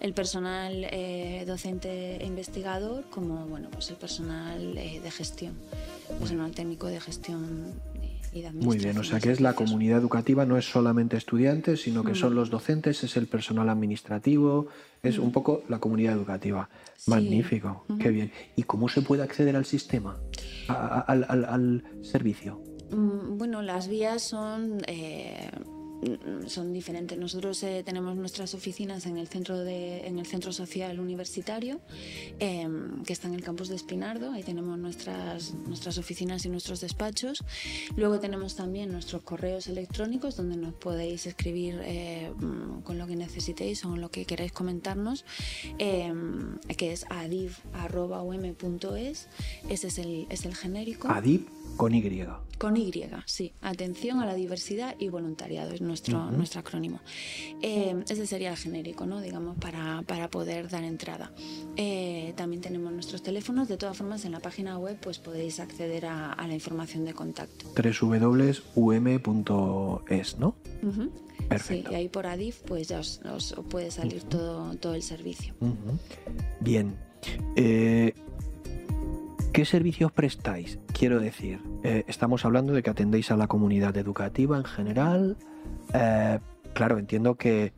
el, 0.00 0.14
personal 0.14 0.86
eh, 0.90 1.44
docente 1.46 2.16
e 2.16 2.26
investigador 2.26 3.04
como 3.10 3.46
bueno, 3.46 3.68
pues 3.70 3.90
el 3.90 3.96
personal 3.96 4.76
eh, 4.76 5.00
de 5.00 5.10
gestión, 5.10 5.54
personal 6.18 6.52
técnico 6.52 6.86
de 6.86 7.00
gestión 7.00 7.74
Muy 8.54 8.78
bien, 8.78 8.98
o 8.98 9.04
sea 9.04 9.20
que 9.20 9.30
es 9.30 9.40
la 9.40 9.54
comunidad 9.54 9.98
educativa, 9.98 10.44
no 10.44 10.56
es 10.56 10.70
solamente 10.70 11.16
estudiantes, 11.16 11.82
sino 11.82 12.04
que 12.04 12.14
son 12.14 12.34
los 12.34 12.50
docentes, 12.50 13.02
es 13.04 13.16
el 13.16 13.26
personal 13.26 13.68
administrativo, 13.68 14.68
es 15.02 15.18
un 15.18 15.32
poco 15.32 15.62
la 15.68 15.78
comunidad 15.78 16.14
educativa. 16.14 16.68
Magnífico, 17.06 17.84
qué 18.00 18.10
bien. 18.10 18.32
¿Y 18.56 18.64
cómo 18.64 18.88
se 18.88 19.02
puede 19.02 19.22
acceder 19.22 19.56
al 19.56 19.64
sistema, 19.64 20.18
al, 20.68 21.24
al, 21.28 21.44
al 21.44 21.84
servicio? 22.02 22.60
Mm, 22.90 23.38
bueno, 23.38 23.62
las 23.62 23.88
vías 23.88 24.22
son... 24.22 24.82
Eh, 24.86 25.50
mm, 25.66 25.77
son 26.46 26.72
diferentes. 26.72 27.18
Nosotros 27.18 27.62
eh, 27.62 27.82
tenemos 27.84 28.16
nuestras 28.16 28.54
oficinas 28.54 29.04
en 29.06 29.18
el 29.18 29.28
centro, 29.28 29.58
de, 29.58 30.06
en 30.06 30.18
el 30.18 30.26
centro 30.26 30.52
social 30.52 31.00
universitario, 31.00 31.80
em, 32.38 33.02
que 33.04 33.12
está 33.12 33.28
en 33.28 33.34
el 33.34 33.42
campus 33.42 33.68
de 33.68 33.76
Espinardo. 33.76 34.32
Ahí 34.32 34.42
tenemos 34.42 34.78
nuestras, 34.78 35.52
nuestras 35.66 35.98
oficinas 35.98 36.44
y 36.44 36.48
nuestros 36.48 36.80
despachos. 36.80 37.44
Luego 37.96 38.20
tenemos 38.20 38.54
también 38.56 38.92
nuestros 38.92 39.22
correos 39.22 39.66
electrónicos 39.66 40.36
donde 40.36 40.56
nos 40.56 40.74
podéis 40.74 41.26
escribir 41.26 41.80
eh, 41.82 42.32
mm, 42.36 42.82
con 42.82 42.98
lo 42.98 43.06
que 43.06 43.16
necesitéis 43.16 43.84
o 43.84 43.90
con 43.90 44.00
lo 44.00 44.10
que 44.10 44.24
queráis 44.24 44.52
comentarnos, 44.52 45.24
em, 45.78 46.58
que 46.76 46.92
es 46.92 47.06
adiv.um.es. 47.10 47.48
Ese 49.68 49.86
es 49.88 49.98
el, 49.98 50.26
es 50.30 50.44
el 50.46 50.54
genérico. 50.54 51.08
Adiv 51.08 51.46
con 51.76 51.94
Y. 51.94 51.98
Con 52.58 52.76
Y, 52.76 52.92
sí. 53.26 53.52
Atención 53.62 54.20
a 54.20 54.26
la 54.26 54.34
diversidad 54.34 54.96
y 54.98 55.08
voluntariado 55.08 55.72
es 55.72 55.80
nuestro, 55.80 56.30
nuestro 56.32 56.60
acrónimo. 56.60 57.00
Eh, 57.62 57.94
ese 58.08 58.26
sería 58.26 58.50
el 58.50 58.56
genérico, 58.56 59.06
¿no? 59.06 59.20
Digamos, 59.20 59.56
para, 59.58 60.02
para 60.02 60.28
poder 60.28 60.68
dar 60.68 60.82
entrada. 60.82 61.30
Eh, 61.76 62.34
también 62.36 62.60
tenemos 62.60 62.92
nuestros 62.92 63.22
teléfonos. 63.22 63.68
De 63.68 63.76
todas 63.76 63.96
formas, 63.96 64.24
en 64.24 64.32
la 64.32 64.40
página 64.40 64.76
web 64.78 64.98
pues 65.00 65.18
podéis 65.18 65.60
acceder 65.60 66.06
a, 66.06 66.34
la 66.36 66.54
información 66.54 67.04
de 67.04 67.14
contacto. 67.14 67.66
www.um.es, 67.76 68.78
¿no? 70.38 70.56
Perfecto. 71.48 71.88
Sí, 71.90 71.94
y 71.94 71.96
ahí 71.96 72.08
por 72.08 72.26
ADIF 72.26 72.62
pues 72.62 72.88
ya 72.88 72.98
os, 73.00 73.20
puede 73.70 73.90
salir 73.90 74.24
todo, 74.24 74.74
todo 74.76 74.94
el 74.94 75.02
servicio. 75.02 75.54
Bien. 76.60 76.96
Eh, 77.56 78.14
¿Qué 79.52 79.64
servicios 79.64 80.12
prestáis? 80.12 80.78
Quiero 80.92 81.20
decir, 81.20 81.60
eh, 81.82 82.04
estamos 82.06 82.44
hablando 82.44 82.72
de 82.72 82.82
que 82.82 82.90
atendéis 82.90 83.30
a 83.30 83.36
la 83.36 83.46
comunidad 83.46 83.96
educativa 83.96 84.56
en 84.56 84.64
general. 84.64 85.36
Eh, 85.94 86.38
claro, 86.74 86.98
entiendo 86.98 87.36
que 87.36 87.72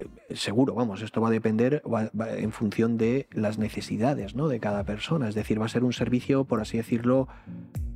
eh, 0.00 0.06
seguro, 0.34 0.74
vamos, 0.74 1.02
esto 1.02 1.20
va 1.20 1.28
a 1.28 1.30
depender 1.30 1.82
en 2.18 2.52
función 2.52 2.96
de 2.96 3.28
las 3.30 3.58
necesidades 3.58 4.34
¿no? 4.34 4.48
de 4.48 4.58
cada 4.58 4.84
persona. 4.84 5.28
Es 5.28 5.34
decir, 5.34 5.60
va 5.60 5.66
a 5.66 5.68
ser 5.68 5.84
un 5.84 5.92
servicio, 5.92 6.44
por 6.44 6.60
así 6.60 6.78
decirlo, 6.78 7.28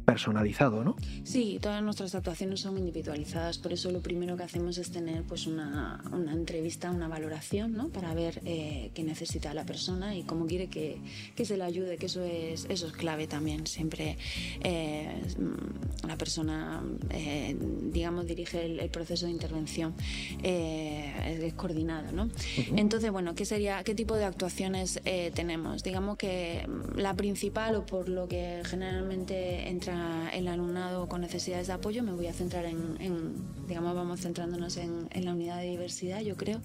personalizado, 0.06 0.84
¿no? 0.84 0.96
Sí, 1.24 1.58
todas 1.60 1.82
nuestras 1.82 2.14
actuaciones 2.14 2.60
son 2.60 2.78
individualizadas, 2.78 3.58
por 3.58 3.72
eso 3.72 3.90
lo 3.90 4.00
primero 4.00 4.36
que 4.36 4.44
hacemos 4.44 4.78
es 4.78 4.92
tener 4.92 5.24
pues 5.24 5.48
una, 5.48 6.00
una 6.12 6.32
entrevista, 6.32 6.92
una 6.92 7.08
valoración, 7.08 7.72
¿no? 7.72 7.88
Para 7.88 8.14
ver 8.14 8.40
eh, 8.44 8.92
qué 8.94 9.02
necesita 9.02 9.52
la 9.52 9.64
persona 9.64 10.14
y 10.14 10.22
cómo 10.22 10.46
quiere 10.46 10.68
que, 10.68 11.00
que, 11.34 11.44
se 11.44 11.56
le 11.56 11.64
ayude, 11.64 11.96
que 11.96 12.06
eso 12.06 12.22
es, 12.22 12.66
eso 12.68 12.86
es 12.86 12.92
clave 12.92 13.26
también. 13.26 13.66
Siempre 13.66 14.16
eh, 14.62 15.22
la 16.06 16.16
persona, 16.16 16.84
eh, 17.10 17.56
digamos, 17.92 18.26
dirige 18.26 18.64
el, 18.64 18.88
proceso 18.90 19.26
de 19.26 19.32
intervención, 19.32 19.94
es 20.40 21.52
coordinado, 21.54 22.12
¿no? 22.12 22.30
Entonces, 22.76 23.10
bueno, 23.10 23.34
¿qué 23.34 23.44
sería, 23.44 23.82
qué 23.82 23.96
tipo 23.96 24.14
de 24.14 24.24
actuaciones 24.24 25.00
tenemos? 25.34 25.82
Digamos 25.82 26.16
que 26.16 26.66
la 26.94 27.14
principal 27.14 27.74
o 27.74 27.84
por 27.84 28.08
lo 28.08 28.28
que 28.28 28.62
generalmente 28.64 29.68
entra 29.68 29.95
el 30.32 30.48
alumnado 30.48 31.08
con 31.08 31.20
necesidades 31.20 31.66
de 31.66 31.72
apoyo, 31.72 32.02
me 32.02 32.12
voy 32.12 32.26
a 32.26 32.32
centrar 32.32 32.64
en, 32.64 33.34
digamos, 33.66 33.94
vamos 33.94 34.20
centrándonos 34.20 34.76
en, 34.76 35.08
en 35.10 35.24
la 35.24 35.32
unidad 35.32 35.58
de 35.58 35.70
diversidad, 35.70 36.20
yo 36.20 36.36
creo. 36.36 36.60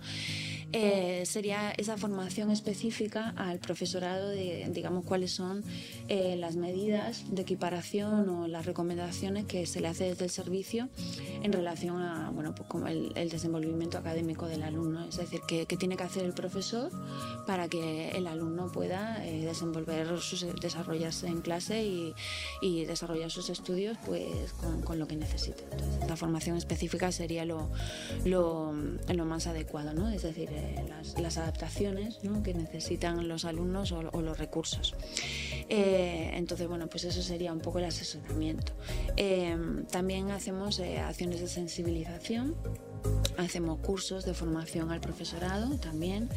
Eh, 0.73 1.23
sería 1.25 1.71
esa 1.71 1.97
formación 1.97 2.49
específica 2.49 3.33
al 3.35 3.59
profesorado 3.59 4.29
de, 4.29 4.69
digamos, 4.71 5.03
cuáles 5.05 5.31
son 5.31 5.63
eh, 6.07 6.35
las 6.37 6.55
medidas 6.55 7.25
de 7.29 7.41
equiparación 7.41 8.29
o 8.29 8.47
las 8.47 8.65
recomendaciones 8.65 9.45
que 9.45 9.65
se 9.65 9.81
le 9.81 9.89
hace 9.89 10.05
desde 10.05 10.23
el 10.23 10.31
servicio 10.31 10.89
en 11.43 11.51
relación 11.51 12.01
a, 12.01 12.29
bueno, 12.29 12.55
pues 12.55 12.69
como 12.69 12.87
el, 12.87 13.11
desenvolvimiento 13.29 13.97
académico 13.97 14.47
del 14.47 14.63
alumno, 14.63 15.05
es 15.05 15.17
decir, 15.17 15.41
qué, 15.47 15.65
tiene 15.65 15.95
que 15.95 16.03
hacer 16.03 16.23
el 16.23 16.33
profesor 16.33 16.91
para 17.45 17.67
que 17.67 18.09
el 18.09 18.27
alumno 18.27 18.71
pueda 18.71 19.25
eh, 19.25 19.45
desenvolver 19.45 20.07
desarrollarse 20.61 21.27
en 21.27 21.41
clase 21.41 21.83
y, 21.83 22.13
desarrollar 22.85 23.29
sus 23.29 23.49
estudios 23.49 23.97
pues 24.05 24.53
con, 24.83 24.99
lo 24.99 25.07
que. 25.07 25.13
Entonces, 25.13 25.53
la 26.07 26.15
formación 26.15 26.57
específica 26.57 27.11
sería 27.11 27.45
lo, 27.45 27.69
lo, 28.25 28.73
lo 28.73 29.25
más 29.25 29.47
adecuado, 29.47 29.93
¿no? 29.93 30.09
Es 30.09 30.23
decir, 30.23 30.49
las, 31.17 31.37
adaptaciones 31.37 32.19
que 32.43 32.53
necesitan 32.53 33.27
los 33.27 33.45
alumnos 33.45 33.91
o, 33.91 34.21
los 34.21 34.37
recursos. 34.37 34.95
Eh, 35.69 36.31
entonces, 36.33 36.67
bueno, 36.67 36.87
pues 36.87 37.03
eso 37.05 37.21
sería 37.21 37.53
un 37.53 37.59
poco 37.59 37.79
el 37.79 37.85
asesoramiento. 37.85 38.73
Eh, 39.17 39.55
también 39.91 40.31
hacemos 40.31 40.79
eh, 40.79 40.99
acciones 40.99 41.39
de 41.41 41.47
sensibilización 41.47 42.55
Hacemos 43.37 43.79
cursos 43.79 44.25
de 44.25 44.33
formación 44.33 44.91
al 44.91 44.99
profesorado 44.99 45.75
también. 45.77 46.29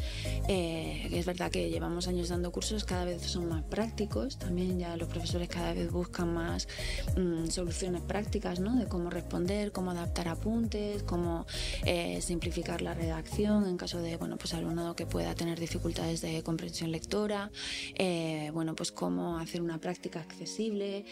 Eh, 0.47 1.09
es 1.11 1.25
verdad 1.25 1.51
que 1.51 1.69
llevamos 1.69 2.07
años 2.07 2.29
dando 2.29 2.51
cursos, 2.51 2.83
cada 2.83 3.05
vez 3.05 3.21
son 3.21 3.47
más 3.47 3.63
prácticos. 3.63 4.39
También 4.39 4.79
ya 4.79 4.95
los 4.97 5.07
profesores 5.09 5.47
cada 5.49 5.73
vez 5.73 5.91
buscan 5.91 6.33
más 6.33 6.67
mm, 7.15 7.47
soluciones 7.47 8.01
prácticas, 8.01 8.59
¿no? 8.59 8.75
De 8.75 8.87
cómo 8.87 9.09
responder, 9.09 9.71
cómo 9.71 9.91
adaptar 9.91 10.27
apuntes, 10.27 11.03
cómo 11.03 11.45
eh, 11.85 12.21
simplificar 12.21 12.81
la 12.81 12.93
redacción 12.93 13.67
en 13.67 13.77
caso 13.77 14.01
de, 14.01 14.17
bueno, 14.17 14.37
pues 14.37 14.53
alumnado 14.53 14.95
que 14.95 15.05
pueda 15.05 15.35
tener 15.35 15.59
dificultades 15.59 16.21
de 16.21 16.41
comprensión 16.43 16.91
lectora. 16.91 17.51
Eh, 17.95 18.49
bueno, 18.53 18.75
pues 18.75 18.91
cómo 18.91 19.37
hacer 19.37 19.61
una 19.61 19.79
práctica 19.79 20.21
accesible. 20.21 21.05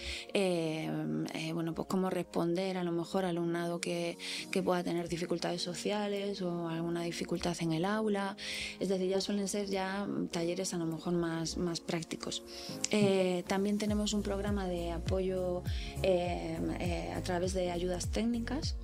bueno, 1.54 1.76
pues 1.76 1.88
cómo 1.88 2.10
responder 2.10 2.78
a 2.78 2.84
lo 2.84 2.92
mejor 2.92 3.26
al 3.26 3.34
alumnado 3.34 3.80
que, 3.80 4.18
que 4.50 4.64
pueda 4.64 4.84
tener 4.84 5.08
dificultades 5.10 5.43
sociales 5.62 6.42
o 6.42 6.70
alguna 6.70 7.04
dificultad 7.04 7.56
en 7.60 7.74
el 7.74 7.86
aula. 7.86 8.36
Es 8.80 8.90
decir, 8.90 9.10
ya 9.10 9.22
suelen 9.22 9.48
ser 9.48 9.68
ya 9.68 10.08
talleres 10.32 10.74
a 10.74 10.78
lo 10.78 10.86
mejor 10.86 11.14
más, 11.14 11.58
más 11.58 11.80
prácticos. 11.80 12.44
Eh, 12.92 13.44
también 13.48 13.78
tenemos 13.78 14.14
un 14.14 14.22
programa 14.22 14.68
de 14.68 14.92
apoyo 14.92 15.64
eh, 16.02 16.58
eh, 16.80 17.14
a 17.16 17.22
través 17.22 17.54
de 17.54 17.72
ayudas 17.72 18.10
técnicas, 18.10 18.76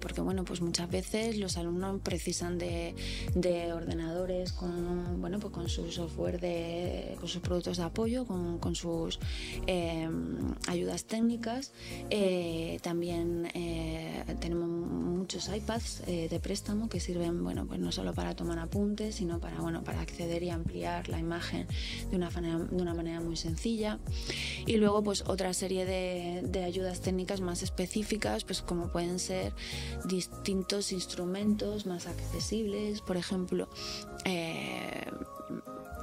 porque 0.00 0.20
bueno, 0.20 0.44
pues 0.44 0.60
muchas 0.60 0.90
veces 0.90 1.36
los 1.38 1.56
alumnos 1.56 2.00
precisan 2.02 2.58
de, 2.58 2.94
de 3.34 3.72
ordenadores 3.72 4.52
con, 4.52 5.20
bueno, 5.20 5.38
pues 5.38 5.52
con 5.52 5.68
su 5.68 5.90
software, 5.90 6.40
de, 6.40 7.16
con 7.18 7.28
sus 7.28 7.42
productos 7.42 7.76
de 7.76 7.84
apoyo, 7.84 8.26
con, 8.26 8.58
con 8.58 8.74
sus 8.74 9.18
ayudas 10.68 11.04
técnicas. 11.04 11.72
también 12.82 13.48
tenemos 14.40 14.68
muchos 14.68 15.48
iPads 15.48 15.81
eh, 16.06 16.28
de 16.28 16.40
préstamo 16.40 16.88
que 16.88 17.00
sirven, 17.00 17.42
bueno, 17.42 17.66
pues 17.66 17.80
no 17.80 17.92
solo 17.92 18.14
para 18.14 18.34
tomar 18.34 18.58
apuntes, 18.58 19.16
sino 19.16 19.40
para, 19.40 19.60
bueno, 19.60 19.84
para 19.84 20.00
acceder 20.00 20.42
y 20.42 20.50
ampliar 20.50 21.08
la 21.08 21.18
imagen 21.18 21.66
de 22.10 22.16
una, 22.16 22.30
de 22.30 22.82
una 22.82 22.94
manera 22.94 23.20
muy 23.20 23.36
sencilla. 23.36 23.98
Y 24.66 24.76
luego, 24.76 25.02
pues 25.02 25.24
otra 25.26 25.52
serie 25.52 25.84
de, 25.84 26.42
de 26.44 26.64
ayudas 26.64 27.00
técnicas 27.00 27.40
más 27.40 27.62
específicas, 27.62 28.44
pues 28.44 28.62
como 28.62 28.88
pueden 28.88 29.18
ser 29.18 29.52
distintos 30.04 30.92
instrumentos 30.92 31.86
más 31.86 32.06
accesibles, 32.06 33.00
por 33.00 33.16
ejemplo, 33.16 33.68
eh, 34.24 35.06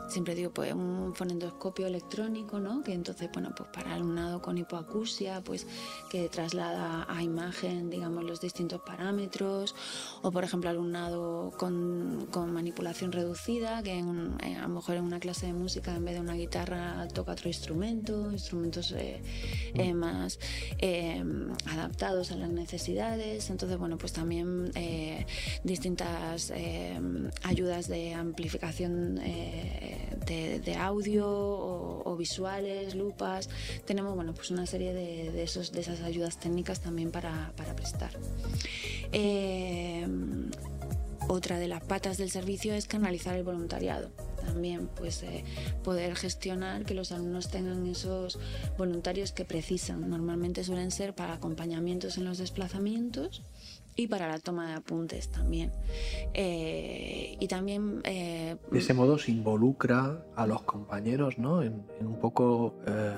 siempre 0.10 0.36
digo, 0.36 0.52
pues 0.52 0.74
un 0.74 1.14
fonendoscopio 1.16 1.88
electrónico, 1.88 2.60
¿no? 2.60 2.84
Que 2.84 2.94
entonces, 2.94 3.30
bueno, 3.34 3.54
pues 3.56 3.70
para 3.70 3.94
alumnado 3.94 4.42
con 4.42 4.58
hipoacusia, 4.58 5.42
pues 5.42 5.68
que 6.10 6.30
traslada 6.30 7.06
a 7.08 7.24
imagen, 7.24 7.90
digamos, 7.90 8.24
los 8.24 8.42
distintos 8.42 8.82
parámetros, 8.82 9.76
o 10.22 10.32
por 10.32 10.44
ejemplo, 10.44 10.70
alumnado 10.70 11.52
con, 11.58 12.28
con 12.32 12.52
manipulación 12.52 13.12
reducida, 13.12 13.84
que 13.84 13.98
en, 13.98 14.36
eh, 14.44 14.56
a 14.58 14.64
lo 14.64 14.70
mejor 14.70 14.96
en 14.96 15.04
una 15.04 15.20
clase 15.20 15.48
de 15.48 15.54
música, 15.54 15.96
en 15.96 16.06
vez 16.06 16.16
de 16.16 16.22
una 16.22 16.34
guitarra, 16.34 17.08
toca 17.14 17.34
otro 17.34 17.48
instrumento, 17.48 18.32
instrumentos 18.32 18.92
eh, 18.92 19.22
eh, 19.74 19.94
más 19.94 20.40
adaptados 21.66 22.32
a 22.32 22.36
las 22.36 22.50
necesidades. 22.50 23.50
Entonces, 23.50 23.78
bueno, 23.78 23.98
pues 23.98 24.14
también 24.14 24.72
distintas 25.64 26.52
ayudas 27.44 27.88
de 27.88 28.14
amplificación 28.14 29.20
de, 30.26 30.76
audio 30.76 31.26
o, 31.28 32.16
visuales, 32.18 32.96
lupas. 32.96 33.50
Tenemos 33.86 34.16
bueno, 34.16 34.34
pues 34.34 34.52
una 34.52 34.66
serie 34.66 34.94
de, 34.94 35.44
esos, 35.44 35.72
de 35.72 35.82
esas 35.82 36.02
ayudas 36.02 36.40
técnicas 36.40 36.80
también 36.80 37.12
para, 37.12 37.54
prestar. 37.76 38.12
Eh, 39.12 40.06
otra 41.28 41.60
de 41.60 41.68
las 41.68 41.84
patas 41.84 42.18
del 42.18 42.32
servicio 42.32 42.74
es 42.74 42.88
canalizar 42.88 43.36
el 43.36 43.44
voluntariado. 43.44 44.10
También 44.46 44.88
pues 44.96 45.22
eh, 45.22 45.44
poder 45.84 46.16
gestionar 46.16 46.86
que 46.86 46.96
los 46.96 47.12
alumnos 47.12 47.52
tengan 47.52 47.86
esos 47.86 48.40
voluntarios 48.78 49.32
que 49.32 49.46
precisan. 49.46 50.10
Normalmente 50.10 50.64
suelen 50.64 50.92
ser 50.92 51.14
para 51.14 51.34
acompañamientos 51.34 52.18
en 52.18 52.26
los 52.26 52.40
desplazamientos 52.40 53.44
y 54.00 54.08
para 54.08 54.30
la 54.30 54.40
toma 54.40 54.68
de 54.68 54.74
apuntes 54.76 55.30
también. 55.30 55.72
Eh, 56.34 57.36
y 57.40 57.48
también... 57.48 58.02
Eh, 58.06 58.56
de 58.72 58.80
ese 58.80 58.94
modo 58.94 59.18
se 59.18 59.32
involucra 59.32 60.24
a 60.36 60.48
los 60.48 60.62
compañeros, 60.64 61.38
¿no? 61.38 61.62
En, 61.62 61.84
un 62.00 62.20
poco... 62.20 62.76
Eh, 62.88 63.18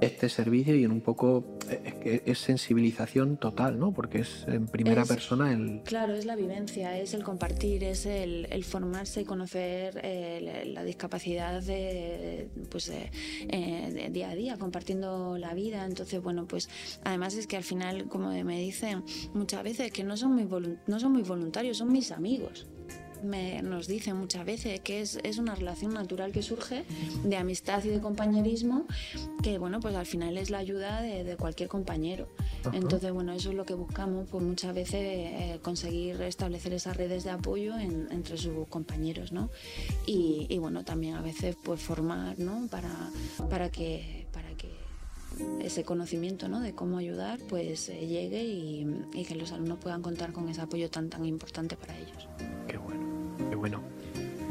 este 0.00 0.28
servicio 0.28 0.74
y 0.76 0.84
en 0.84 0.92
un 0.92 1.00
poco 1.00 1.58
eh, 1.68 2.22
es, 2.24 2.38
sensibilización 2.38 3.36
total, 3.36 3.78
¿no? 3.78 3.92
Porque 3.92 4.20
es 4.20 4.44
en 4.46 4.66
primera 4.66 5.04
persona 5.04 5.52
el... 5.52 5.82
Claro, 5.84 6.14
es 6.14 6.24
la 6.24 6.36
vivencia, 6.36 6.98
es 6.98 7.14
el 7.14 7.24
compartir, 7.24 7.84
es 7.84 8.06
el, 8.06 8.46
formarse 8.64 9.22
y 9.22 9.24
conocer 9.24 10.00
eh, 10.02 10.64
la 10.66 10.84
discapacidad 10.84 11.62
de, 11.62 12.48
pues, 12.70 12.90
eh, 12.90 14.10
día 14.10 14.30
a 14.30 14.34
día, 14.34 14.56
compartiendo 14.56 15.36
la 15.38 15.54
vida. 15.54 15.84
Entonces, 15.84 16.22
bueno, 16.22 16.46
pues 16.46 16.68
además 17.04 17.34
es 17.34 17.46
que 17.46 17.56
al 17.56 17.64
final, 17.64 18.08
como 18.08 18.30
me 18.44 18.60
dicen 18.60 19.02
muchas 19.34 19.62
veces, 19.62 19.90
que 19.90 20.04
no 20.04 20.16
son 20.16 20.34
muy, 20.34 20.48
no 20.86 21.00
son 21.00 21.12
muy 21.12 21.22
voluntarios, 21.22 21.78
son 21.78 21.92
mis 21.92 22.12
amigos 22.12 22.66
me, 23.22 23.62
nos 23.62 23.86
dicen 23.86 24.16
muchas 24.16 24.44
veces 24.44 24.80
que 24.80 25.00
es, 25.00 25.18
es, 25.22 25.38
una 25.38 25.54
relación 25.54 25.94
natural 25.94 26.32
que 26.32 26.42
surge 26.42 26.84
de 27.24 27.36
amistad 27.36 27.82
y 27.84 27.88
de 27.88 28.00
compañerismo, 28.00 28.86
que 29.42 29.58
bueno, 29.58 29.80
pues 29.80 29.94
al 29.94 30.06
final 30.06 30.36
es 30.38 30.50
la 30.50 30.58
ayuda 30.58 31.02
de, 31.02 31.36
cualquier 31.36 31.68
compañero. 31.68 32.28
Entonces, 32.72 33.12
bueno, 33.12 33.32
eso 33.32 33.50
es 33.50 33.54
lo 33.54 33.64
que 33.64 33.74
buscamos, 33.74 34.28
pues 34.30 34.42
muchas 34.42 34.74
veces 34.74 35.00
eh, 35.00 35.60
conseguir 35.62 36.20
establecer 36.22 36.72
esas 36.72 36.96
redes 36.96 37.24
de 37.24 37.30
apoyo 37.30 37.78
entre 37.78 38.36
sus 38.36 38.66
compañeros, 38.68 39.32
¿no? 39.32 39.50
Y, 40.06 40.46
y, 40.48 40.58
bueno, 40.58 40.84
también 40.84 41.14
a 41.14 41.22
veces 41.22 41.56
pues 41.62 41.80
formar, 41.80 42.38
¿no? 42.38 42.66
Para, 42.68 42.90
para 43.48 43.70
que, 43.70 44.26
para 44.32 44.50
que 44.56 44.77
ese 45.60 45.84
conocimiento 45.84 46.48
¿no? 46.48 46.60
de 46.60 46.74
cómo 46.74 46.98
ayudar 46.98 47.38
pues 47.48 47.88
eh, 47.88 48.06
llegue 48.06 48.44
y, 48.44 48.86
y, 49.14 49.24
que 49.24 49.34
los 49.34 49.52
alumnos 49.52 49.78
puedan 49.78 50.02
contar 50.02 50.32
con 50.32 50.48
ese 50.48 50.60
apoyo 50.60 50.90
tan 50.90 51.10
tan 51.10 51.24
importante 51.24 51.76
para 51.76 51.96
ellos. 51.96 52.28
Qué 52.66 52.76
bueno 52.76 53.08
bueno. 53.58 53.82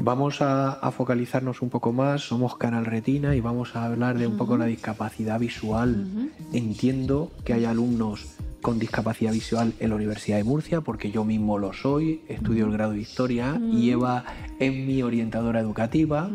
Vamos 0.00 0.40
a, 0.40 0.92
focalizarnos 0.92 1.60
un 1.60 1.70
poco 1.70 1.92
más, 1.92 2.22
somos 2.22 2.56
Canal 2.56 2.84
Retina 2.84 3.34
y 3.34 3.40
vamos 3.40 3.74
a 3.74 3.84
hablar 3.84 4.16
de 4.16 4.28
un 4.28 4.36
poco 4.36 4.56
la 4.56 4.66
discapacidad 4.66 5.40
visual. 5.40 6.06
Entiendo 6.52 7.32
que 7.44 7.54
hay 7.54 7.64
alumnos 7.64 8.26
con 8.62 8.78
discapacidad 8.78 9.32
visual 9.32 9.72
en 9.80 9.90
la 9.90 9.96
Universidad 9.96 10.36
de 10.36 10.44
Murcia, 10.44 10.82
porque 10.82 11.10
yo 11.10 11.24
mismo 11.24 11.58
lo 11.58 11.72
soy, 11.72 12.22
estudio 12.28 12.66
el 12.66 12.72
grado 12.72 12.92
de 12.92 13.00
Historia 13.00 13.60
y 13.72 13.90
Eva 13.90 14.24
es 14.60 14.72
mi 14.72 15.02
orientadora 15.02 15.58
educativa 15.58 16.30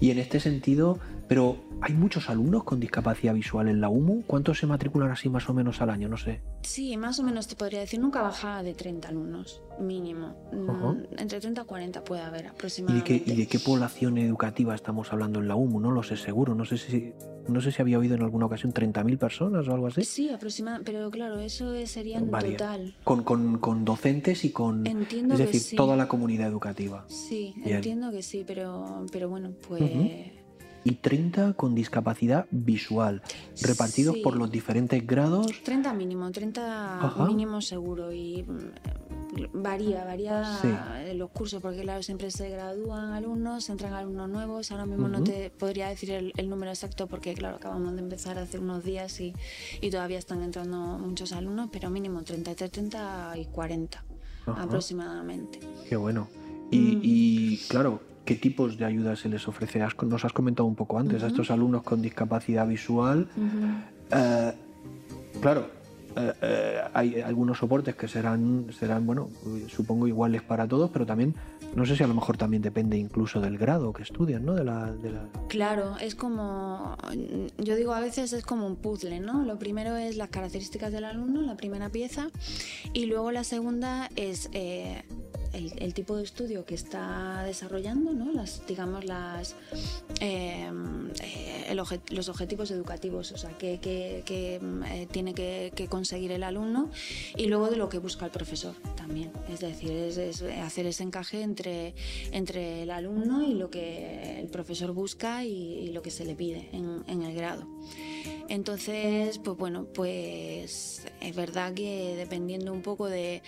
y 0.00 0.10
en 0.10 0.18
este 0.18 0.40
sentido, 0.40 0.98
pero 1.28 1.58
¿Hay 1.86 1.92
muchos 1.92 2.30
alumnos 2.30 2.64
con 2.64 2.80
discapacidad 2.80 3.34
visual 3.34 3.68
en 3.68 3.78
la 3.82 3.90
UMU? 3.90 4.22
¿Cuántos 4.26 4.58
se 4.58 4.66
matriculan 4.66 5.10
así 5.10 5.28
más 5.28 5.50
o 5.50 5.52
menos 5.52 5.82
al 5.82 5.90
año? 5.90 6.08
No 6.08 6.16
sé. 6.16 6.40
Sí, 6.62 6.96
más 6.96 7.18
o 7.18 7.22
menos 7.22 7.46
te 7.46 7.56
podría 7.56 7.80
decir. 7.80 8.00
Nunca 8.00 8.22
bajaba 8.22 8.62
de 8.62 8.72
30 8.72 9.08
alumnos, 9.08 9.60
mínimo. 9.78 10.34
Mm, 10.50 11.20
entre 11.20 11.40
30 11.40 11.60
y 11.60 11.64
40 11.66 12.02
puede 12.02 12.22
haber 12.22 12.46
aproximadamente. 12.46 13.22
¿Y 13.26 13.36
de, 13.36 13.46
qué, 13.46 13.58
población 13.58 14.16
educativa 14.16 14.74
estamos 14.74 15.12
hablando 15.12 15.40
en 15.40 15.48
la 15.48 15.56
UMU? 15.56 15.78
No 15.78 15.90
lo 15.90 16.02
sé 16.02 16.16
seguro. 16.16 16.54
No 16.54 16.64
sé 16.64 16.78
si, 16.78 17.12
no 17.48 17.60
sé 17.60 17.70
si 17.70 17.82
había 17.82 17.98
oído 17.98 18.14
en 18.14 18.22
alguna 18.22 18.46
ocasión 18.46 18.72
30.000 18.72 19.18
personas 19.18 19.68
o 19.68 19.74
algo 19.74 19.88
así. 19.88 20.04
Sí, 20.04 20.30
aproximadamente. 20.30 20.90
Pero 20.90 21.10
claro, 21.10 21.38
eso 21.38 21.74
sería 21.84 22.16
en 22.16 22.30
total. 22.30 22.94
Con, 23.04 23.24
con, 23.24 23.58
con, 23.58 23.84
docentes 23.84 24.46
y 24.46 24.52
con... 24.52 24.86
Entiendo 24.86 25.34
es 25.34 25.52
decir, 25.52 25.76
toda 25.76 25.96
la 25.96 26.08
comunidad 26.08 26.48
educativa. 26.48 27.04
Sí, 27.08 27.54
entiendo 27.62 28.10
que 28.10 28.22
sí, 28.22 28.42
pero, 28.46 29.04
pero 29.12 29.28
bueno, 29.28 29.50
pues 29.68 29.82
y 30.84 30.96
30 30.96 31.54
con 31.54 31.74
discapacidad 31.74 32.46
visual, 32.50 33.22
repartidos 33.62 34.18
por 34.18 34.36
los 34.36 34.50
diferentes 34.50 35.04
grados. 35.06 35.46
30 35.64 35.92
mínimo, 35.94 36.30
30 36.30 37.26
mínimo 37.26 37.60
seguro 37.62 38.12
y 38.12 38.42
mm, 38.42 39.62
varía, 39.62 40.04
varía 40.04 41.04
los 41.14 41.30
cursos 41.30 41.60
porque 41.62 41.80
claro, 41.80 42.02
siempre 42.02 42.30
se 42.30 42.50
gradúan 42.50 43.12
alumnos, 43.12 43.68
entran 43.70 43.94
alumnos 43.94 44.28
nuevos, 44.28 44.70
ahora 44.70 44.86
mismo 44.86 45.08
no 45.08 45.22
te 45.22 45.50
podría 45.50 45.88
decir 45.88 46.10
el, 46.10 46.48
número 46.48 46.70
exacto 46.70 47.06
porque 47.06 47.34
claro, 47.34 47.56
acabamos 47.56 47.94
de 47.94 48.00
empezar 48.00 48.38
hace 48.38 48.58
unos 48.58 48.84
días 48.84 49.18
y, 49.20 49.32
y 49.80 49.90
todavía 49.90 50.18
están 50.18 50.42
entrando 50.42 50.76
muchos 50.98 51.32
alumnos, 51.32 51.70
pero 51.72 51.88
mínimo 51.90 52.22
30, 52.22 52.54
30 52.54 53.38
y 53.38 53.46
40 53.46 54.04
aproximadamente. 54.46 55.60
Qué 55.88 55.96
bueno. 55.96 56.28
Y, 56.70 56.78
mm. 56.78 57.00
y 57.02 57.56
claro, 57.68 58.00
qué 58.24 58.34
tipos 58.34 58.78
de 58.78 58.84
ayuda 58.84 59.16
se 59.16 59.28
les 59.28 59.46
ofrece. 59.48 59.80
Nos 60.06 60.24
has 60.24 60.32
comentado 60.32 60.66
un 60.66 60.74
poco 60.74 60.98
antes 60.98 61.22
a 61.22 61.28
estos 61.28 61.50
alumnos 61.50 61.82
con 61.82 62.02
discapacidad 62.02 62.66
visual. 62.66 63.28
Eh, 64.10 64.52
claro, 65.40 65.68
eh, 66.16 66.32
eh, 66.42 66.80
hay 66.92 67.20
algunos 67.20 67.58
soportes 67.58 67.96
que 67.96 68.06
serán, 68.06 68.66
serán, 68.78 69.06
bueno, 69.06 69.28
supongo 69.68 70.06
iguales 70.06 70.42
para 70.42 70.68
todos, 70.68 70.90
pero 70.90 71.04
también, 71.04 71.34
no 71.74 71.84
sé 71.84 71.96
si 71.96 72.04
a 72.04 72.06
lo 72.06 72.14
mejor 72.14 72.36
también 72.36 72.62
depende 72.62 72.96
incluso 72.96 73.40
del 73.40 73.58
grado 73.58 73.92
que 73.92 74.04
estudian, 74.04 74.44
¿no? 74.44 74.54
De 74.54 74.64
la, 74.64 74.92
de 74.92 75.10
la... 75.10 75.28
Claro, 75.48 75.96
es 76.00 76.14
como, 76.14 76.96
yo 77.58 77.74
digo 77.74 77.94
a 77.94 78.00
veces 78.00 78.32
es 78.32 78.44
como 78.44 78.66
un 78.66 78.76
puzzle, 78.76 79.20
¿no? 79.20 79.44
Lo 79.44 79.58
primero 79.58 79.96
es 79.96 80.16
las 80.16 80.28
características 80.28 80.92
del 80.92 81.04
alumno, 81.04 81.42
la 81.42 81.56
primera 81.56 81.88
pieza, 81.88 82.28
y 82.92 83.06
luego 83.06 83.32
la 83.32 83.42
segunda 83.42 84.08
es 84.14 84.50
el, 85.54 85.94
tipo 85.94 86.16
de 86.16 86.24
estudio 86.24 86.64
que 86.64 86.74
está 86.74 87.42
desarrollando, 87.44 88.12
¿no? 88.12 88.32
las, 88.32 88.66
digamos, 88.66 89.04
las, 89.04 89.54
em, 90.20 91.10
eh, 91.22 91.74
los 91.74 92.28
objetivos 92.28 92.70
educativos, 92.70 93.32
o 93.32 93.38
sea, 93.38 93.50
que, 93.56 93.78
eh, 93.84 95.08
tiene 95.10 95.34
que, 95.34 95.88
conseguir 95.88 96.32
el 96.32 96.42
alumno 96.42 96.90
y 97.36 97.46
luego 97.46 97.70
de 97.70 97.76
lo 97.76 97.88
que 97.88 97.98
busca 97.98 98.24
el 98.24 98.30
profesor 98.30 98.74
también. 98.96 99.30
Es 99.48 99.60
decir, 99.60 99.92
es, 99.92 100.42
hacer 100.42 100.86
ese 100.86 101.02
encaje 101.02 101.42
entre, 101.42 101.94
entre 102.32 102.82
el 102.82 102.90
alumno 102.90 103.42
y 103.42 103.54
lo 103.54 103.70
que 103.70 104.40
el 104.40 104.48
profesor 104.48 104.92
busca 104.92 105.44
y, 105.44 105.92
lo 105.94 106.02
que 106.02 106.10
se 106.10 106.24
le 106.24 106.34
pide 106.34 106.68
en, 106.72 107.04
en 107.06 107.22
el 107.22 107.34
grado. 107.34 107.73
Entonces, 108.48 109.38
pues 109.38 109.56
bueno, 109.56 109.86
pues 109.94 111.06
es 111.20 111.36
verdad 111.36 111.72
que 111.72 112.14
dependiendo 112.16 112.72
un 112.72 112.82
poco 112.82 113.08
de, 113.08 113.42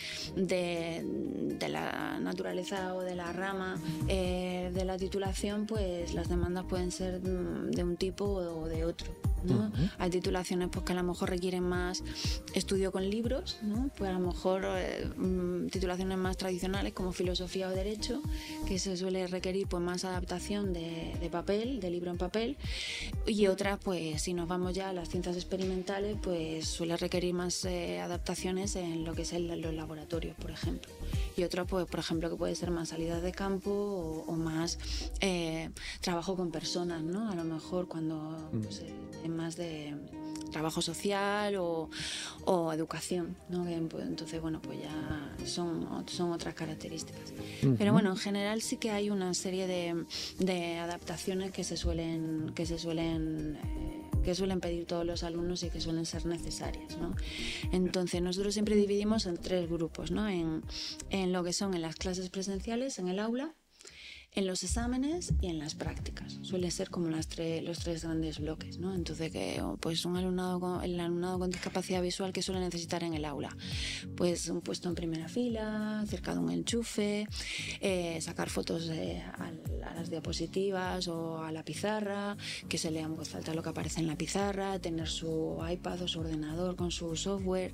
la 1.68 2.18
naturaleza 2.20 2.94
o 2.94 3.02
de 3.02 3.14
la 3.14 3.32
rama 3.32 3.76
eh, 4.08 4.70
de 4.72 4.84
la 4.84 4.96
titulación, 4.96 5.66
pues 5.66 6.14
las 6.14 6.28
demandas 6.28 6.64
pueden 6.64 6.90
ser 6.90 7.20
de 7.20 7.84
un 7.84 7.96
tipo 7.96 8.24
o 8.24 8.68
de 8.68 8.84
otro. 8.84 9.12
Hay 9.98 10.10
titulaciones 10.10 10.68
pues, 10.72 10.84
que 10.84 10.92
a 10.92 10.96
lo 10.96 11.02
mejor 11.02 11.30
requieren 11.30 11.62
más 11.62 12.02
estudio 12.54 12.92
con 12.92 13.08
libros, 13.08 13.58
¿no? 13.62 13.90
pues 13.96 14.10
a 14.10 14.12
lo 14.12 14.20
mejor 14.20 14.64
eh, 14.64 15.06
mm, 15.16 15.68
titulaciones 15.68 16.18
más 16.18 16.36
tradicionales 16.36 16.92
como 16.92 17.12
filosofía 17.12 17.68
o 17.68 17.70
derecho, 17.70 18.22
que 18.66 18.78
se 18.78 18.96
suele 18.96 19.26
requerir 19.26 19.66
pues, 19.68 19.82
más 19.82 20.04
adaptación 20.04 20.72
de, 20.72 21.28
papel, 21.30 21.80
de 21.80 21.90
libro 21.90 22.10
en 22.10 22.18
papel, 22.18 22.56
y 23.26 23.46
otras, 23.46 23.78
pues 23.82 24.22
si 24.26 24.34
nos 24.34 24.48
vamos 24.48 24.74
ya 24.74 24.88
a 24.88 24.92
las 24.92 25.08
ciencias 25.08 25.36
experimentales, 25.36 26.16
pues 26.20 26.66
suele 26.66 26.96
requerir 26.96 27.32
más 27.32 27.64
eh, 27.64 28.00
adaptaciones 28.00 28.74
en 28.74 29.04
lo 29.04 29.14
que 29.14 29.22
es 29.22 29.32
el, 29.32 29.46
los 29.60 29.72
laboratorios, 29.72 30.36
por 30.36 30.50
ejemplo. 30.50 30.90
Y 31.36 31.44
otras, 31.44 31.68
pues, 31.68 31.86
por 31.86 32.00
ejemplo, 32.00 32.28
que 32.28 32.34
puede 32.34 32.56
ser 32.56 32.72
más 32.72 32.88
salidas 32.88 33.22
de 33.22 33.30
campo 33.30 34.24
o, 34.26 34.32
más 34.32 34.80
eh, 35.20 35.70
trabajo 36.00 36.34
con 36.34 36.50
personas, 36.50 37.04
¿no? 37.04 37.30
A 37.30 37.36
lo 37.36 37.44
mejor 37.44 37.86
cuando 37.86 38.16
mm. 38.52 38.62
pues, 38.62 38.82
más 39.28 39.54
de 39.54 39.94
trabajo 40.50 40.82
social 40.82 41.56
o, 41.58 41.88
educación, 42.72 43.36
¿no? 43.48 43.66
entonces, 43.68 44.40
bueno, 44.40 44.60
pues 44.62 44.80
ya 44.80 45.46
son, 45.46 46.04
son 46.06 46.32
otras 46.32 46.54
características. 46.54 47.32
Pero 47.78 47.92
bueno, 47.92 48.10
en 48.10 48.16
general 48.16 48.62
sí 48.62 48.76
que 48.76 48.90
hay 48.90 49.10
una 49.10 49.34
serie 49.34 49.66
de, 49.66 50.78
adaptaciones 50.78 51.52
que 51.52 51.64
se 51.64 51.76
suelen, 51.76 52.52
que 52.54 52.66
se 52.66 52.78
suelen 52.78 53.56
eh, 53.56 54.15
que 54.26 54.34
suelen 54.34 54.58
pedir 54.58 54.86
todos 54.86 55.06
los 55.06 55.22
alumnos 55.22 55.62
y 55.62 55.70
que 55.70 55.80
suelen 55.80 56.04
ser 56.04 56.26
necesarias. 56.26 56.98
¿no? 56.98 57.14
Entonces, 57.70 58.20
nosotros 58.20 58.54
siempre 58.54 58.74
dividimos 58.74 59.24
en 59.26 59.36
tres 59.36 59.70
grupos, 59.70 60.10
¿no? 60.10 60.28
en, 60.28 60.64
en 61.10 61.32
lo 61.32 61.44
que 61.44 61.52
son 61.52 61.74
en 61.74 61.82
las 61.82 61.94
clases 61.94 62.28
presenciales, 62.28 62.98
en 62.98 63.06
el 63.06 63.20
aula, 63.20 63.54
en 64.36 64.46
los 64.46 64.62
exámenes 64.62 65.32
y 65.40 65.46
en 65.46 65.58
las 65.58 65.74
prácticas. 65.74 66.38
Suele 66.42 66.70
ser 66.70 66.90
como 66.90 67.08
las 67.08 67.26
los 67.62 67.78
tres 67.78 68.04
grandes 68.04 68.38
bloques, 68.38 68.78
¿no? 68.78 68.94
Entonces, 68.94 69.32
que, 69.32 69.62
pues 69.80 70.04
un 70.04 70.16
alumnado 70.16 70.60
con, 70.60 70.84
el 70.84 71.00
alumnado 71.00 71.38
con 71.38 71.50
discapacidad 71.50 72.02
visual 72.02 72.34
que 72.34 72.42
suele 72.42 72.60
necesitar 72.60 73.02
en 73.02 73.14
el 73.14 73.24
aula, 73.24 73.56
pues 74.14 74.48
un 74.48 74.60
puesto 74.60 74.90
en 74.90 74.94
primera 74.94 75.28
fila, 75.28 76.04
cerca 76.06 76.34
de 76.34 76.40
un 76.40 76.50
enchufe, 76.50 77.26
eh, 77.80 78.20
sacar 78.20 78.50
fotos 78.50 78.90
a, 78.90 79.52
las 79.94 80.10
diapositivas 80.10 81.08
o 81.08 81.42
a 81.42 81.50
la 81.50 81.64
pizarra, 81.64 82.36
que 82.68 82.76
se 82.76 82.90
lea 82.90 83.04
en 83.04 83.16
voz 83.16 83.34
alta 83.34 83.54
lo 83.54 83.62
que 83.62 83.70
aparece 83.70 84.00
en 84.00 84.06
la 84.06 84.16
pizarra, 84.16 84.78
tener 84.78 85.08
su 85.08 85.58
iPad 85.66 86.02
o 86.02 86.08
su 86.08 86.20
ordenador 86.20 86.76
con 86.76 86.90
su 86.90 87.16
software, 87.16 87.72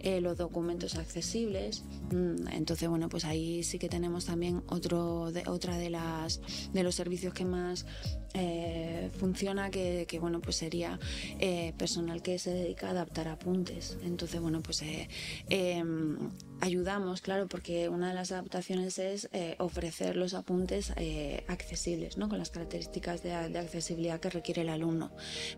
eh, 0.00 0.20
los 0.20 0.36
documentos 0.36 0.96
accesibles. 0.96 1.84
Mm, 2.10 2.48
entonces, 2.52 2.86
bueno, 2.90 3.08
pues 3.08 3.24
ahí 3.24 3.62
sí 3.62 3.78
que 3.78 3.88
tenemos 3.88 4.26
también 4.26 4.62
otro 4.68 5.32
de, 5.32 5.44
otra 5.46 5.78
de 5.78 5.88
las 5.88 6.01
de 6.72 6.82
los 6.82 6.94
servicios 6.94 7.34
que 7.34 7.44
más 7.44 7.86
eh, 8.34 9.10
funciona 9.18 9.70
que, 9.70 10.06
bueno, 10.20 10.40
pues 10.40 10.56
sería 10.56 10.98
eh, 11.38 11.72
personal 11.76 12.22
que 12.22 12.38
se 12.38 12.52
dedica 12.52 12.88
a 12.88 12.90
adaptar 12.90 13.28
apuntes. 13.28 13.98
Entonces, 14.02 14.40
bueno, 14.40 14.62
pues 14.62 14.82
em, 15.48 16.16
ayudamos, 16.62 17.20
claro, 17.20 17.48
porque 17.48 17.88
una 17.88 18.08
de 18.08 18.14
las 18.14 18.30
adaptaciones 18.30 18.98
es 18.98 19.28
eh, 19.32 19.56
ofrecer 19.58 20.16
los 20.16 20.32
apuntes 20.32 20.92
eh, 20.96 21.44
accesibles, 21.48 22.16
¿no? 22.16 22.28
con 22.28 22.38
las 22.38 22.50
características 22.50 23.22
de, 23.24 23.32
accesibilidad 23.34 24.20
que 24.20 24.30
requiere 24.30 24.62
el 24.62 24.68
alumno. 24.68 25.10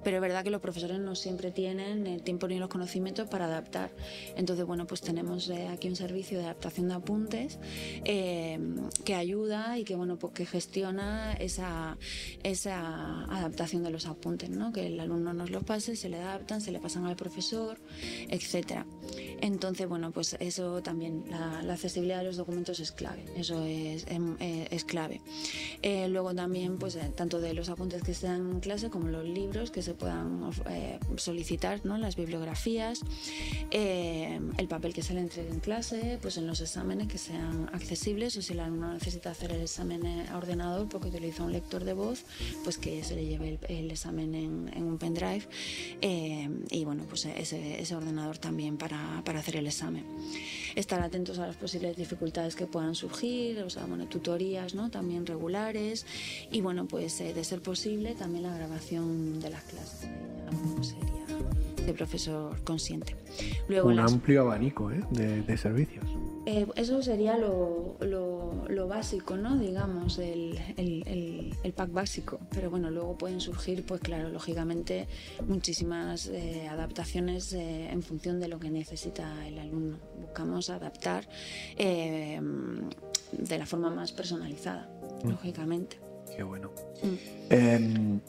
Pero 0.03 0.17
es 0.17 0.23
verdad 0.23 0.43
que 0.43 0.51
los 0.51 0.63
profesores 0.63 0.99
no 0.99 1.15
siempre 1.15 1.51
tienen 1.51 2.07
el 2.07 2.23
tiempo 2.23 2.49
ni 2.49 2.59
los 2.59 2.71
conocimientos 2.71 3.29
para 3.29 3.45
adaptar. 3.45 3.91
Entonces, 4.37 4.65
bueno, 4.65 4.87
pues 4.87 5.03
tenemos 5.03 5.51
eh, 5.51 5.69
aquí 5.69 5.89
un 5.89 5.97
servicio 5.97 6.39
de 6.39 6.45
adaptación 6.45 6.89
de 6.89 6.95
apuntes 6.95 7.59
que 8.05 9.15
ayuda 9.15 9.79
y 9.79 9.85
que, 9.85 9.97
bueno, 9.97 10.19
pues 10.19 10.33
que 10.33 10.47
gestiona 10.47 11.35
esa, 11.35 11.99
esa 12.43 12.64
adaptación 12.67 13.83
de 13.83 13.91
los 13.91 14.07
apuntes, 14.07 14.51
¿no? 14.51 14.73
que 14.73 14.87
el 14.87 15.01
alumno 15.01 15.33
nos 15.33 15.51
los 15.51 15.65
pase, 15.65 15.97
se 15.97 16.09
le 16.09 16.19
adaptan, 16.19 16.61
se 16.61 16.71
le 16.71 16.81
pasan 16.81 17.05
al 17.07 17.17
profesor, 17.17 17.79
etc. 18.29 18.85
Entonces, 19.41 19.89
bueno, 19.89 20.11
pues 20.11 20.37
eso 20.41 20.83
también 20.83 21.25
la, 21.29 21.73
accesibilidad 21.75 22.19
de 22.19 22.25
los 22.25 22.37
documentos 22.37 22.81
es 22.81 22.93
clave, 22.93 23.25
eso 23.37 23.65
es, 23.65 24.07
em, 24.09 24.37
eh, 24.41 24.69
clave. 24.87 25.21
Eh, 25.83 26.09
luego 26.09 26.35
también, 26.35 26.79
pues, 26.79 26.97
eh, 26.97 27.13
tanto 27.15 27.41
de 27.41 27.55
los 27.55 27.69
apuntes 27.69 28.03
que 28.03 28.13
están 28.13 28.53
en 28.53 28.61
clase 28.61 28.91
como 28.91 29.09
los 29.09 29.25
libros 29.25 29.71
que 29.71 29.83
se 29.83 29.95
puedan 29.95 30.51
solicitar, 31.17 31.85
¿no? 31.85 31.99
las 31.99 32.17
bibliografías, 32.17 33.01
el 33.71 34.69
papel 34.69 34.95
que 34.95 35.03
se 35.03 35.15
le 35.15 35.21
entregue 35.21 35.51
en 35.51 35.61
clase, 35.61 36.19
pues 36.21 36.37
en 36.37 36.47
los 36.47 36.61
exámenes 36.61 37.09
que 37.09 37.19
sean 37.19 37.71
accesibles 37.73 38.37
o 38.37 38.43
si 38.43 38.53
el 38.53 38.61
alumno 38.61 38.93
necesita 38.93 39.31
hacer 39.31 39.53
el 39.53 39.63
examen 39.63 40.07
a 40.29 40.37
ordenador 40.37 40.89
porque 40.89 41.09
utiliza 41.09 41.43
un 41.43 41.53
lector 41.53 41.85
de 41.85 41.93
voz, 41.93 42.25
pues 42.63 42.79
que 42.79 43.03
se 43.03 43.17
le 43.17 43.27
lleve 43.27 43.59
el, 43.69 43.91
examen 43.91 44.35
en, 44.35 44.83
un 44.83 44.99
pendrive 44.99 45.47
y 46.01 46.85
bueno, 46.85 47.05
pues 47.09 47.27
ese, 47.27 47.81
ese 47.81 47.95
ordenador 47.95 48.39
también 48.39 48.77
para, 48.77 49.23
para 49.25 49.41
hacer 49.41 49.57
el 49.57 49.67
examen 49.67 50.05
estar 50.75 51.01
atentos 51.01 51.39
a 51.39 51.47
las 51.47 51.57
posibles 51.57 51.97
dificultades 51.97 52.57
que 52.57 52.67
puedan 52.67 52.95
surgir, 52.95 53.61
o 53.61 53.71
sea, 53.71 53.87
bueno, 53.87 54.07
tutorías, 54.07 54.75
¿no? 54.75 54.91
También 54.91 55.27
regulares 55.27 56.07
y 56.51 56.61
bueno, 56.61 56.87
pues 56.87 57.21
eh, 57.21 57.33
de 57.35 57.45
ser 57.45 57.61
posible 57.61 58.15
también 58.15 58.45
la 58.45 58.55
grabación 58.55 59.41
de 59.41 59.51
las 59.51 59.63
clases. 59.65 60.11
sería 60.83 61.25
de 61.87 61.93
profesor 61.93 62.59
consciente. 62.65 63.15
Luego 63.69 63.89
Un 63.89 63.99
amplio 63.99 64.43
abanico 64.43 64.91
¿eh? 64.91 65.03
de 65.11 65.57
servicios. 65.57 66.05
Eh, 66.47 66.67
eso 66.77 67.03
sería 67.03 67.39
lo, 67.39 67.97
lo, 68.01 68.89
básico, 68.89 69.37
¿no? 69.37 69.57
Digamos, 69.57 70.19
el, 70.19 70.59
el, 70.77 71.55
el, 71.63 71.73
pack 71.73 71.91
básico. 71.91 72.39
Pero 72.51 72.71
bueno, 72.71 72.91
luego 72.91 73.17
pueden 73.17 73.41
surgir, 73.41 73.85
pues 73.87 74.01
claro, 74.01 74.29
lógicamente, 74.29 75.09
muchísimas 75.49 76.27
eh, 76.27 76.69
adaptaciones 76.69 77.53
eh, 77.55 77.89
en 77.91 78.03
función 78.03 78.41
de 78.41 78.49
lo 78.49 78.59
que 78.59 78.71
necesita 78.71 79.47
el 79.47 79.59
alumno. 79.59 79.99
Buscamos 80.21 80.69
adaptar 80.69 81.27
de 81.77 83.59
la 83.59 83.67
forma 83.67 83.91
más 83.91 84.13
personalizada, 84.13 84.89
mm. 85.23 85.31
lógicamente. 85.31 85.99
Qué 86.37 86.43
bueno. 86.43 86.71
Mm. 87.03 87.15
Em, 87.51 88.21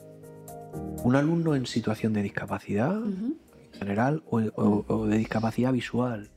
un 1.04 1.16
alumno 1.16 1.56
en 1.56 1.66
situación 1.66 2.14
de 2.14 2.24
discapacidad 2.24 2.96
en 2.96 3.38
general 3.78 4.24
o, 4.30 4.40
o, 4.56 5.06
de 5.06 5.18
discapacidad 5.18 5.74
visual 5.74 6.30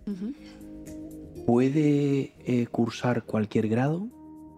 puede 1.48 2.34
eh, 2.44 2.66
cursar 2.70 3.22
cualquier 3.22 3.68
grado, 3.68 4.06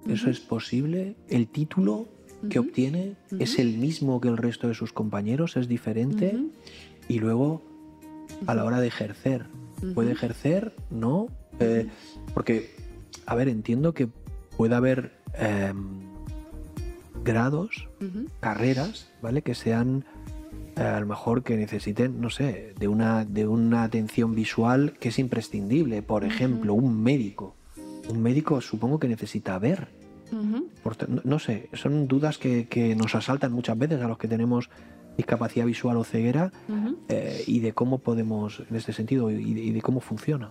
eso 0.09 0.29
es 0.29 0.40
posible. 0.40 1.14
El 1.29 1.46
título 1.46 2.09
que 2.48 2.59
obtiene 2.59 3.14
es 3.38 3.61
el 3.61 3.79
mismo 3.79 4.20
que 4.20 4.26
el 4.26 4.37
resto 4.37 4.66
de 4.66 4.74
sus 4.74 4.92
compañeros, 4.92 5.57
es 5.57 5.68
diferente. 5.68 6.37
Y 7.07 7.20
luego, 7.20 7.62
a 8.48 8.57
la 8.57 8.64
hora 8.64 8.81
de 8.81 8.88
ejercer, 8.88 9.46
puede 9.94 10.11
ejercer, 10.11 10.74
¿no? 10.90 11.29
Eh, 11.61 11.87
porque, 12.35 12.74
a 13.24 13.37
ver, 13.37 13.46
entiendo 13.46 13.94
que 13.94 14.09
puede 14.57 14.74
haber 14.74 15.12
em, 15.35 16.00
grados, 17.22 17.88
carreras, 18.40 19.12
¿vale? 19.22 19.42
Que 19.42 19.55
sean 19.55 20.05
a 20.76 21.00
lo 21.00 21.06
mejor 21.06 21.42
que 21.42 21.56
necesiten, 21.56 22.20
no 22.20 22.30
sé, 22.30 22.74
de 22.78 22.88
una, 22.88 23.24
de 23.24 23.46
una 23.46 23.82
atención 23.82 24.34
visual 24.34 24.94
que 24.98 25.10
es 25.10 25.18
imprescindible. 25.18 26.02
Por 26.02 26.24
ejemplo, 26.24 26.74
un 26.74 27.02
médico. 27.02 27.54
Un 28.08 28.22
médico 28.22 28.60
supongo 28.60 28.98
que 28.98 29.08
necesita 29.08 29.58
ver. 29.58 29.88
no, 31.24 31.38
sé, 31.38 31.68
son 31.72 32.08
dudas 32.08 32.38
que, 32.38 32.96
nos 32.96 33.14
asaltan 33.14 33.52
muchas 33.52 33.76
veces 33.78 34.00
a 34.00 34.08
los 34.08 34.18
que 34.18 34.28
tenemos 34.28 34.70
discapacidad 35.16 35.66
visual 35.66 35.96
o 35.96 36.04
ceguera 36.04 36.50
eh, 37.08 37.44
y 37.46 37.60
de 37.60 37.72
cómo 37.72 37.98
podemos, 37.98 38.62
en 38.70 38.76
este 38.76 38.92
sentido, 38.92 39.30
y 39.30 39.70
de 39.70 39.82
cómo 39.82 40.00
funciona. 40.00 40.50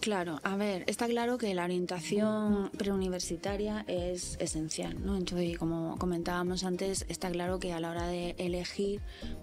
Claro, 0.00 0.40
a 0.44 0.56
ver, 0.56 0.84
está 0.86 1.06
claro 1.08 1.36
que 1.36 1.52
la 1.54 1.64
orientación 1.64 2.70
preuniversitaria 2.70 3.84
es 3.86 4.38
esencial, 4.40 4.96
¿no? 5.04 5.14
Entonces, 5.14 5.58
como 5.58 5.98
comentábamos 5.98 6.64
antes, 6.64 7.04
está 7.10 7.30
claro 7.30 7.58
que 7.58 7.74
a 7.74 7.80
la 7.80 7.90
hora 7.90 8.06
de 8.06 8.34
elegir 8.38 9.02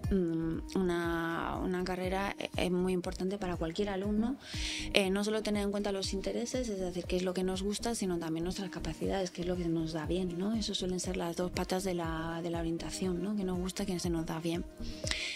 mm, 0.09 0.75
una, 0.75 1.59
una, 1.63 1.83
carrera 1.83 2.35
e, 2.39 2.49
es 2.57 2.71
muy 2.71 2.93
importante 2.93 3.37
para 3.37 3.55
cualquier 3.55 3.89
alumno, 3.89 4.37
eh, 4.93 5.11
no 5.11 5.23
solo 5.23 5.43
tener 5.43 5.61
en 5.61 5.69
cuenta 5.69 5.91
los 5.91 6.11
intereses, 6.13 6.67
es 6.69 6.79
decir, 6.79 7.05
qué 7.05 7.17
es 7.17 7.23
lo 7.23 7.35
que 7.35 7.43
nos 7.43 7.61
gusta, 7.61 7.93
sino 7.93 8.17
también 8.17 8.43
nuestras 8.43 8.71
capacidades, 8.71 9.29
qué 9.29 9.41
es 9.41 9.47
lo 9.47 9.57
que 9.57 9.67
nos 9.67 9.93
da 9.93 10.07
bien, 10.07 10.39
¿no? 10.39 10.55
Eso 10.55 10.73
suelen 10.73 10.99
ser 10.99 11.17
las 11.17 11.35
dos 11.35 11.51
patas 11.51 11.83
de 11.83 11.93
la, 11.93 12.41
de 12.41 12.49
la 12.49 12.61
orientación, 12.61 13.21
¿no? 13.21 13.35
Que 13.35 13.43
nos 13.43 13.59
gusta, 13.59 13.85
que 13.85 13.99
se 13.99 14.09
nos 14.09 14.25
da 14.25 14.39
bien. 14.39 14.65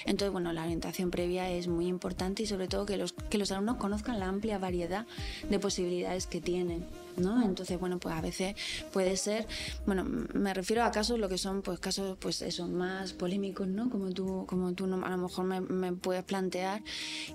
Entonces, 0.06 0.32
bueno, 0.32 0.52
la 0.52 0.64
orientación 0.64 1.12
previa 1.12 1.48
es 1.52 1.68
muy 1.68 1.86
importante 1.86 2.42
y 2.42 2.48
sobre 2.48 2.68
todo 2.68 2.88
que 2.88 2.98
los, 2.98 3.14
que 3.14 3.38
los 3.38 3.52
alumnos 3.52 3.78
conozcan 3.78 4.20
la 4.20 4.28
amplia 4.28 4.58
variedad 4.58 5.06
de 5.50 5.60
posibilidades 5.60 6.28
que 6.28 6.42
tienen. 6.42 6.86
¿no? 7.18 7.44
Entonces, 7.44 7.80
bueno, 7.80 8.00
pues 8.00 8.16
a 8.16 8.22
veces 8.22 8.56
puede 8.92 9.18
ser, 9.18 9.48
bueno, 9.86 10.06
me 10.06 10.54
refiero 10.54 10.84
a 10.84 10.92
casos 10.92 11.20
lo 11.20 11.30
que 11.30 11.38
son 11.38 11.62
pues 11.62 11.80
casos 11.80 12.18
pues 12.20 12.42
eso, 12.42 12.68
más 12.68 13.14
polémicos, 13.14 13.68
¿no? 13.68 13.90
Como 13.90 14.12
tú, 14.12 14.46
como 14.48 14.74
tú 14.74 14.86
a 14.86 15.10
lo 15.10 15.18
mejor 15.18 15.46
me, 15.46 15.94
puedes 15.94 16.24
plantear 16.24 16.84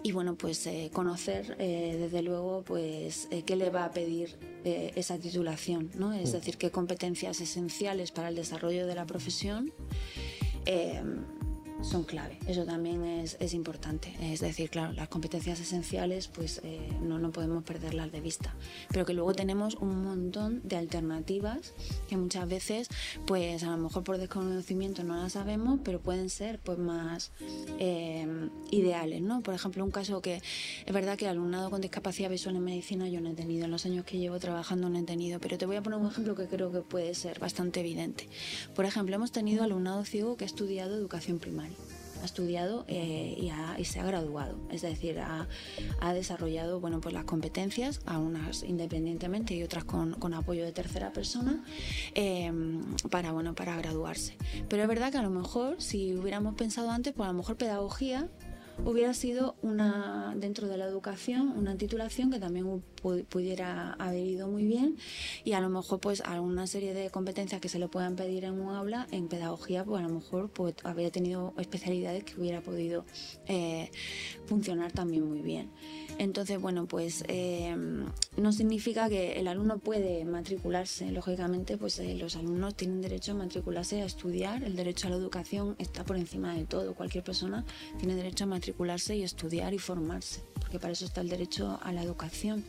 y 0.03 0.13
bueno, 0.13 0.35
pues 0.37 0.67
eh, 0.67 0.91
conocer 0.93 1.57
eh, 1.59 1.97
desde 1.99 2.23
luego 2.23 2.63
pues 2.65 3.29
eh, 3.31 3.43
qué 3.43 3.57
le 3.57 3.71
va 3.71 3.85
a 3.85 3.91
pedir 3.91 4.37
esa 4.65 5.17
titulación, 5.17 5.93
¿no? 5.95 6.13
Es 6.13 6.33
decir, 6.33 6.57
qué 6.57 6.73
competencias 6.73 7.41
esenciales 7.41 8.11
para 8.11 8.31
el 8.31 8.35
desarrollo 8.35 8.89
de 8.89 8.97
la 8.97 9.07
profesión 9.07 9.73
son 11.83 12.05
clave. 12.05 12.39
Eso 12.47 12.65
también 12.65 13.05
es, 13.05 13.37
es, 13.41 13.55
importante. 13.55 14.15
Es 14.21 14.41
decir, 14.41 14.71
claro, 14.71 14.93
las 14.93 15.09
competencias 15.09 15.61
esenciales 15.61 16.29
pues 16.29 16.61
eh, 16.65 16.81
no, 17.03 17.19
no 17.19 17.31
podemos 17.31 17.65
perderlas 17.65 18.11
de 18.13 18.21
vista. 18.21 18.55
Pero 18.89 19.05
que 19.05 19.13
luego 19.13 19.35
tenemos 19.35 19.75
un 19.77 20.05
montón 20.05 20.61
de 20.65 20.77
alternativas 20.77 21.75
que 22.09 22.17
muchas 22.17 22.49
veces 22.49 22.89
pues 23.27 23.63
a 23.63 23.71
lo 23.71 23.77
mejor 23.77 24.05
por 24.05 24.19
desconocimiento 24.19 25.05
no 25.05 25.17
las 25.17 25.33
sabemos, 25.33 25.81
pero 25.85 26.01
pueden 26.01 26.31
ser 26.31 26.59
pues 26.59 26.79
más 26.79 27.33
eh, 27.79 28.27
ideales. 28.71 29.23
¿no? 29.23 29.43
Por 29.43 29.55
ejemplo, 29.55 29.85
un 29.85 29.91
caso 29.91 30.21
que 30.23 30.37
es 30.87 30.93
verdad 30.93 31.17
que 31.17 31.27
el 31.27 31.33
alumnado 31.33 31.71
con 31.71 31.81
discapacidad 31.81 32.31
visual 32.31 32.57
en 32.57 32.65
medicina 32.65 33.09
yo 33.09 33.21
no 33.21 33.31
he 33.31 33.35
tenido, 33.35 33.67
en 33.67 33.71
los 33.71 33.87
años 33.87 34.05
que 34.05 34.19
llevo 34.19 34.39
trabajando 34.39 34.89
no 34.89 34.99
he 34.99 35.03
tenido, 35.03 35.41
pero 35.41 35.59
te 35.59 35.67
voy 35.67 35.77
a 35.77 35.83
poner 35.83 35.99
un 35.99 36.07
ejemplo 36.07 36.35
que 36.35 36.47
creo 36.47 36.73
que 36.73 36.81
puede 36.81 37.15
ser 37.15 37.39
bastante 37.39 37.81
evidente. 37.81 38.29
Por 38.75 38.85
ejemplo, 38.85 39.15
hemos 39.15 39.33
tenido 39.33 39.63
alumnado 39.63 40.05
ciego 40.05 40.37
que 40.37 40.45
ha 40.45 40.47
estudiado 40.47 40.97
educación 40.97 41.39
primaria 41.39 41.76
ha 42.23 42.25
estudiado 42.25 42.85
eh, 42.89 43.37
y, 43.79 43.85
se 43.85 44.01
ha 44.01 44.05
graduado, 44.05 44.57
es 44.71 44.83
decir, 44.83 45.19
ha, 45.21 45.47
desarrollado 46.13 46.81
bueno, 46.81 47.01
pues 47.01 47.15
las 47.15 47.25
competencias, 47.25 48.01
a 48.07 48.19
unas 48.19 48.63
independientemente 48.63 49.55
y 49.55 49.63
otras 49.63 49.85
con, 49.85 50.35
apoyo 50.35 50.65
de 50.65 50.73
tercera 50.73 51.13
persona, 51.13 51.63
eh, 52.15 52.51
para, 53.11 53.33
bueno, 53.33 53.55
para 53.55 53.77
graduarse. 53.77 54.37
Pero 54.69 54.83
es 54.83 54.89
verdad 54.89 55.13
que 55.13 55.19
a 55.19 55.23
lo 55.23 55.31
mejor, 55.31 55.81
si 55.81 56.15
hubiéramos 56.15 56.55
pensado 56.55 56.91
antes, 56.91 57.13
pues 57.13 57.29
a 57.29 57.33
lo 57.33 57.39
mejor 57.39 57.57
pedagogía 57.57 58.29
hubiera 58.85 59.15
sido 59.15 59.57
una, 59.63 60.35
dentro 60.37 60.69
de 60.69 60.77
la 60.77 60.85
educación, 60.85 61.49
una 61.57 61.77
titulación 61.77 62.31
que 62.31 62.39
también 62.39 62.83
pudiera 63.29 63.93
haber 63.95 64.27
ido 64.27 64.49
muy 64.49 64.67
bien 64.67 64.97
y 65.45 65.53
a 65.53 65.61
lo 65.61 65.69
mejor 65.69 66.01
pues 66.01 66.21
alguna 66.21 66.67
serie 66.67 66.95
de 66.95 67.11
competencias 67.11 67.61
que 67.61 67.69
se 67.69 67.79
le 67.79 67.89
puedan 67.89 68.17
pedir 68.17 68.45
en 68.45 68.61
un 68.61 68.75
aula, 68.75 69.07
en 69.11 69.29
pedagogía 69.29 69.85
pues 69.85 70.05
a 70.05 70.09
lo 70.09 70.15
mejor 70.15 70.51
pues 70.51 70.75
habría 70.85 71.11
tenido 71.11 71.55
especialidades 71.59 72.25
que 72.25 72.41
hubiera 72.41 72.61
podido 72.61 73.05
eh, 73.47 73.91
funcionar 74.47 74.93
también 74.93 75.29
muy 75.29 75.41
bien. 75.41 75.71
Entonces, 76.19 76.61
bueno, 76.61 76.87
pues 76.87 77.25
eh, 77.29 77.77
no 78.37 78.53
significa 78.53 79.09
que 79.09 79.39
el 79.39 79.49
alumno 79.49 79.79
puede 79.79 80.25
matricularse. 80.25 81.11
Lógicamente, 81.11 81.77
pues 81.77 81.99
eh, 81.99 82.15
los 82.15 82.37
alumnos 82.37 82.75
tienen 82.75 83.03
derecho 83.03 83.33
a 83.33 83.35
matricularse 83.35 84.03
a 84.03 84.07
estudiar. 84.07 84.65
El 84.65 84.77
derecho 84.77 85.09
a 85.09 85.11
la 85.11 85.17
educación 85.17 85.77
está 85.79 86.05
por 86.05 86.17
encima 86.17 86.55
de 86.55 86.65
todo. 86.65 86.95
Cualquier 86.95 87.25
persona 87.25 87.65
tiene 87.99 88.15
derecho 88.15 88.45
a 88.45 88.47
matricularse 88.47 89.17
y 89.17 89.23
estudiar 89.23 89.75
y 89.75 89.79
formarse, 89.79 90.43
porque 90.61 90.79
para 90.79 90.93
eso 90.93 91.05
está 91.05 91.21
el 91.21 91.29
derecho 91.29 91.79
a 91.83 91.93
la 91.93 92.03
educación. 92.03 92.65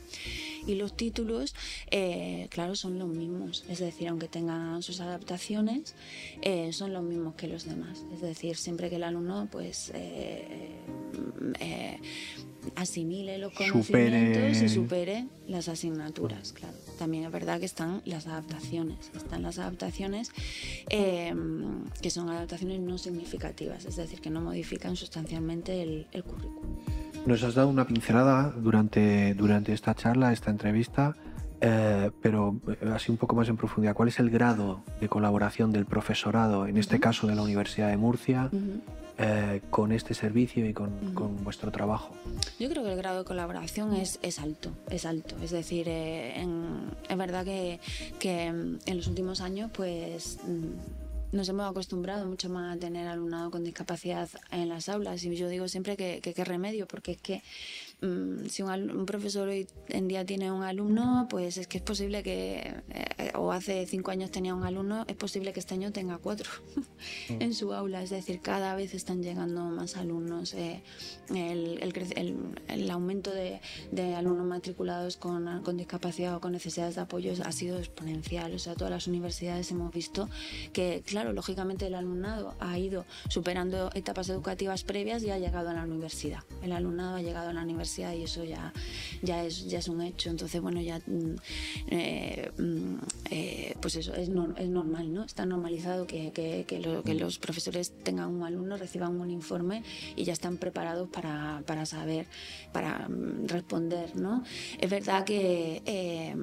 y 0.65 0.75
los 0.75 0.97
títulos, 0.97 1.55
eh, 1.91 2.47
claro, 2.49 2.75
son 2.75 2.99
los 2.99 3.07
mismos. 3.07 3.63
Es 3.69 3.79
decir, 3.79 4.09
aunque 4.09 4.27
tengan 4.27 4.83
sus 4.83 4.99
adaptaciones, 4.99 5.95
eh, 6.41 6.73
son 6.73 6.91
los 6.91 7.03
mismos 7.03 7.35
que 7.35 7.47
los 7.47 7.65
demás. 7.65 8.03
Es 8.13 8.21
decir, 8.21 8.57
siempre 8.57 8.89
que 8.89 8.97
el 8.97 9.03
alumno 9.03 9.47
pues 9.49 9.91
eh, 9.95 10.77
asimile 12.77 13.39
los 13.39 13.53
conocimientos 13.53 14.61
y 14.61 14.69
supere 14.69 15.25
las 15.47 15.67
asignaturas, 15.67 16.53
claro. 16.53 16.75
También 16.99 17.25
es 17.25 17.31
verdad 17.31 17.59
que 17.59 17.65
están 17.65 18.01
las 18.05 18.27
adaptaciones, 18.27 19.11
están 19.15 19.41
las 19.41 19.57
adaptaciones 19.57 20.31
que 20.87 22.09
son 22.09 22.29
adaptaciones 22.29 22.79
no 22.79 22.97
significativas, 22.97 23.85
es 23.85 23.95
decir, 23.95 24.21
que 24.21 24.29
no 24.29 24.41
modifican 24.41 24.95
sustancialmente 24.95 25.81
el, 25.81 26.07
el 26.11 26.23
currículum. 26.23 26.77
Nos 27.25 27.43
has 27.43 27.55
dado 27.55 27.67
una 27.67 27.85
pincelada 27.85 28.53
durante, 28.55 29.33
durante 29.33 29.73
esta 29.73 29.95
charla, 29.95 30.31
esta 30.31 30.51
entrevista, 30.51 31.15
eh, 31.59 32.11
pero 32.21 32.61
eh, 32.67 32.89
así 32.93 33.11
un 33.11 33.17
poco 33.17 33.35
más 33.35 33.49
en 33.49 33.57
profundidad. 33.57 33.95
¿Cuál 33.95 34.09
es 34.09 34.19
el 34.19 34.29
grado 34.29 34.83
de 35.01 35.09
colaboración 35.09 35.71
del 35.71 35.85
profesorado, 35.87 36.67
en 36.67 36.77
este 36.77 36.99
caso 36.99 37.25
de 37.25 37.35
la 37.35 37.41
Universidad 37.41 37.89
de 37.89 37.97
Murcia, 37.97 38.51
eh, 39.17 39.61
con 39.69 39.91
este 39.91 40.13
servicio 40.13 40.65
y 40.65 40.73
con, 40.73 40.91
vuestro 41.43 41.71
trabajo? 41.71 42.15
Yo 42.59 42.69
creo 42.69 42.83
que 42.83 42.91
el 42.91 42.97
grado 42.97 43.19
de 43.19 43.25
colaboración 43.25 43.93
es, 43.95 44.19
es 44.21 44.39
alto, 44.39 44.71
es 44.89 45.05
alto. 45.05 45.35
Es 45.41 45.51
decir, 45.51 45.87
es 45.87 47.17
verdad 47.17 47.45
que, 47.45 47.79
que, 48.19 48.45
en 48.45 48.97
los 48.97 49.07
últimos 49.07 49.41
años, 49.41 49.71
pues 49.73 50.39
mm, 50.45 51.35
nos 51.35 51.49
hemos 51.49 51.69
acostumbrado 51.69 52.25
mucho 52.25 52.49
más 52.49 52.75
a 52.75 52.79
tener 52.79 53.07
alumnado 53.07 53.51
con 53.51 53.63
discapacidad 53.63 54.29
en 54.51 54.69
las 54.69 54.89
aulas 54.89 55.23
y 55.23 55.35
yo 55.35 55.49
digo 55.49 55.67
siempre 55.67 55.97
que 55.97 56.21
qué 56.21 56.43
remedio 56.45 56.87
porque 56.87 57.13
es 57.13 57.17
que 57.21 57.41
Mm, 57.41 57.86
si 57.99 58.61
un, 58.61 59.05
profesor 59.07 59.47
hoy 59.47 59.67
en 59.89 60.07
día 60.07 60.23
tiene 60.23 60.51
un 60.51 60.61
alumno, 60.61 61.25
pues 61.31 61.57
es 61.57 61.67
que 61.67 61.79
es 61.79 61.83
posible 61.83 62.21
que, 62.21 62.75
eh, 62.89 63.31
o 63.33 63.51
hace 63.51 63.87
cinco 63.87 64.11
años 64.11 64.29
tenía 64.29 64.53
un 64.53 64.63
alumno, 64.63 65.03
es 65.07 65.15
posible 65.15 65.51
que 65.51 65.59
este 65.59 65.73
año 65.73 65.91
tenga 65.91 66.19
cuatro 66.19 66.49
mm. 66.75 66.81
en 67.41 67.53
su 67.55 67.73
aula. 67.73 68.03
Es 68.03 68.11
decir, 68.11 68.39
cada 68.41 68.75
vez 68.75 68.93
están 68.93 69.23
llegando 69.23 69.63
más 69.63 69.97
alumnos. 69.97 70.53
Eh, 70.53 70.83
el, 71.33 72.91
aumento 72.91 73.31
de, 73.31 73.59
alumnos 74.15 74.45
matriculados 74.45 75.17
con, 75.17 75.47
discapacidad 75.75 76.35
o 76.35 76.39
con 76.39 76.51
necesidades 76.51 76.95
de 76.95 77.01
apoyo 77.01 77.33
ha 77.43 77.51
sido 77.51 77.79
exponencial. 77.79 78.53
O 78.53 78.59
sea, 78.59 78.75
todas 78.75 78.91
las 78.91 79.07
universidades 79.07 79.71
hemos 79.71 79.91
visto 79.91 80.29
que, 80.71 81.01
claro, 81.03 81.33
lógicamente 81.33 81.87
el 81.87 81.95
alumnado 81.95 82.53
ha 82.59 82.77
ido 82.77 83.05
superando 83.29 83.89
etapas 83.95 84.29
educativas 84.29 84.83
previas 84.83 85.23
y 85.23 85.31
ha 85.31 85.39
llegado 85.39 85.69
a 85.69 85.73
la 85.73 85.83
universidad. 85.83 86.43
El 86.61 86.73
alumnado 86.73 87.15
ha 87.15 87.21
llegado 87.21 87.49
a 87.49 87.53
la 87.53 87.63
universidad 87.63 87.86
y 87.97 88.23
eso 88.23 88.43
ya, 88.43 88.73
ya, 89.21 89.43
es, 89.43 89.67
ya 89.67 89.79
es 89.79 89.87
un 89.87 90.01
hecho. 90.01 90.29
Entonces, 90.29 90.61
bueno, 90.61 90.81
ya, 90.81 90.99
mm, 90.99 91.35
eh, 91.87 92.51
mm, 92.57 92.95
eh, 93.31 93.75
pues 93.81 93.95
eso 93.95 94.13
es, 94.13 94.29
es, 94.29 94.69
normal, 94.69 95.13
¿no? 95.13 95.23
Está 95.23 95.45
normalizado 95.45 96.05
que, 96.05 96.31
que, 96.31 96.65
que, 96.67 97.13
los 97.15 97.39
profesores 97.39 97.93
tengan 98.03 98.29
un 98.29 98.43
alumno, 98.43 98.77
reciban 98.77 99.19
un 99.19 99.31
informe 99.31 99.83
y 100.15 100.23
ya 100.23 100.33
están 100.33 100.57
preparados 100.57 101.09
para, 101.09 101.63
para 101.65 101.85
saber, 101.85 102.27
para 102.71 103.07
mm, 103.07 103.47
responder, 103.47 104.15
¿no? 104.15 104.43
Es 104.79 104.89
verdad 104.89 105.23
que 105.23 105.81
eh, 105.85 106.35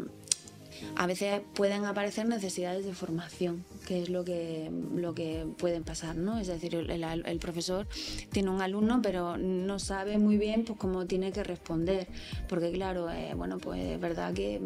a 0.97 1.07
veces 1.07 1.41
pueden 1.55 1.85
aparecer 1.85 2.27
necesidades 2.27 2.85
de 2.85 2.95
formación, 2.95 3.65
que 3.87 4.03
es 4.03 4.09
lo 4.09 4.25
que, 4.25 4.71
lo 4.95 5.15
que 5.15 5.47
pueden 5.59 5.85
pasar, 5.85 6.17
¿no? 6.17 6.39
Es 6.39 6.47
decir, 6.47 6.75
el, 6.75 7.39
profesor 7.39 7.87
tiene 8.33 8.51
un 8.51 8.63
alumno, 8.63 9.01
pero 9.03 9.37
no 9.37 9.79
sabe 9.79 10.19
muy 10.19 10.39
bien 10.39 10.65
pues, 10.65 10.79
cómo 10.79 11.07
tiene 11.07 11.33
que 11.33 11.45
responder, 11.45 12.09
porque 12.49 12.73
claro, 12.73 13.11
eh, 13.11 13.35
bueno, 13.37 13.59
pues 13.59 13.81
es 13.83 14.01
verdad 14.01 14.33
que... 14.33 14.61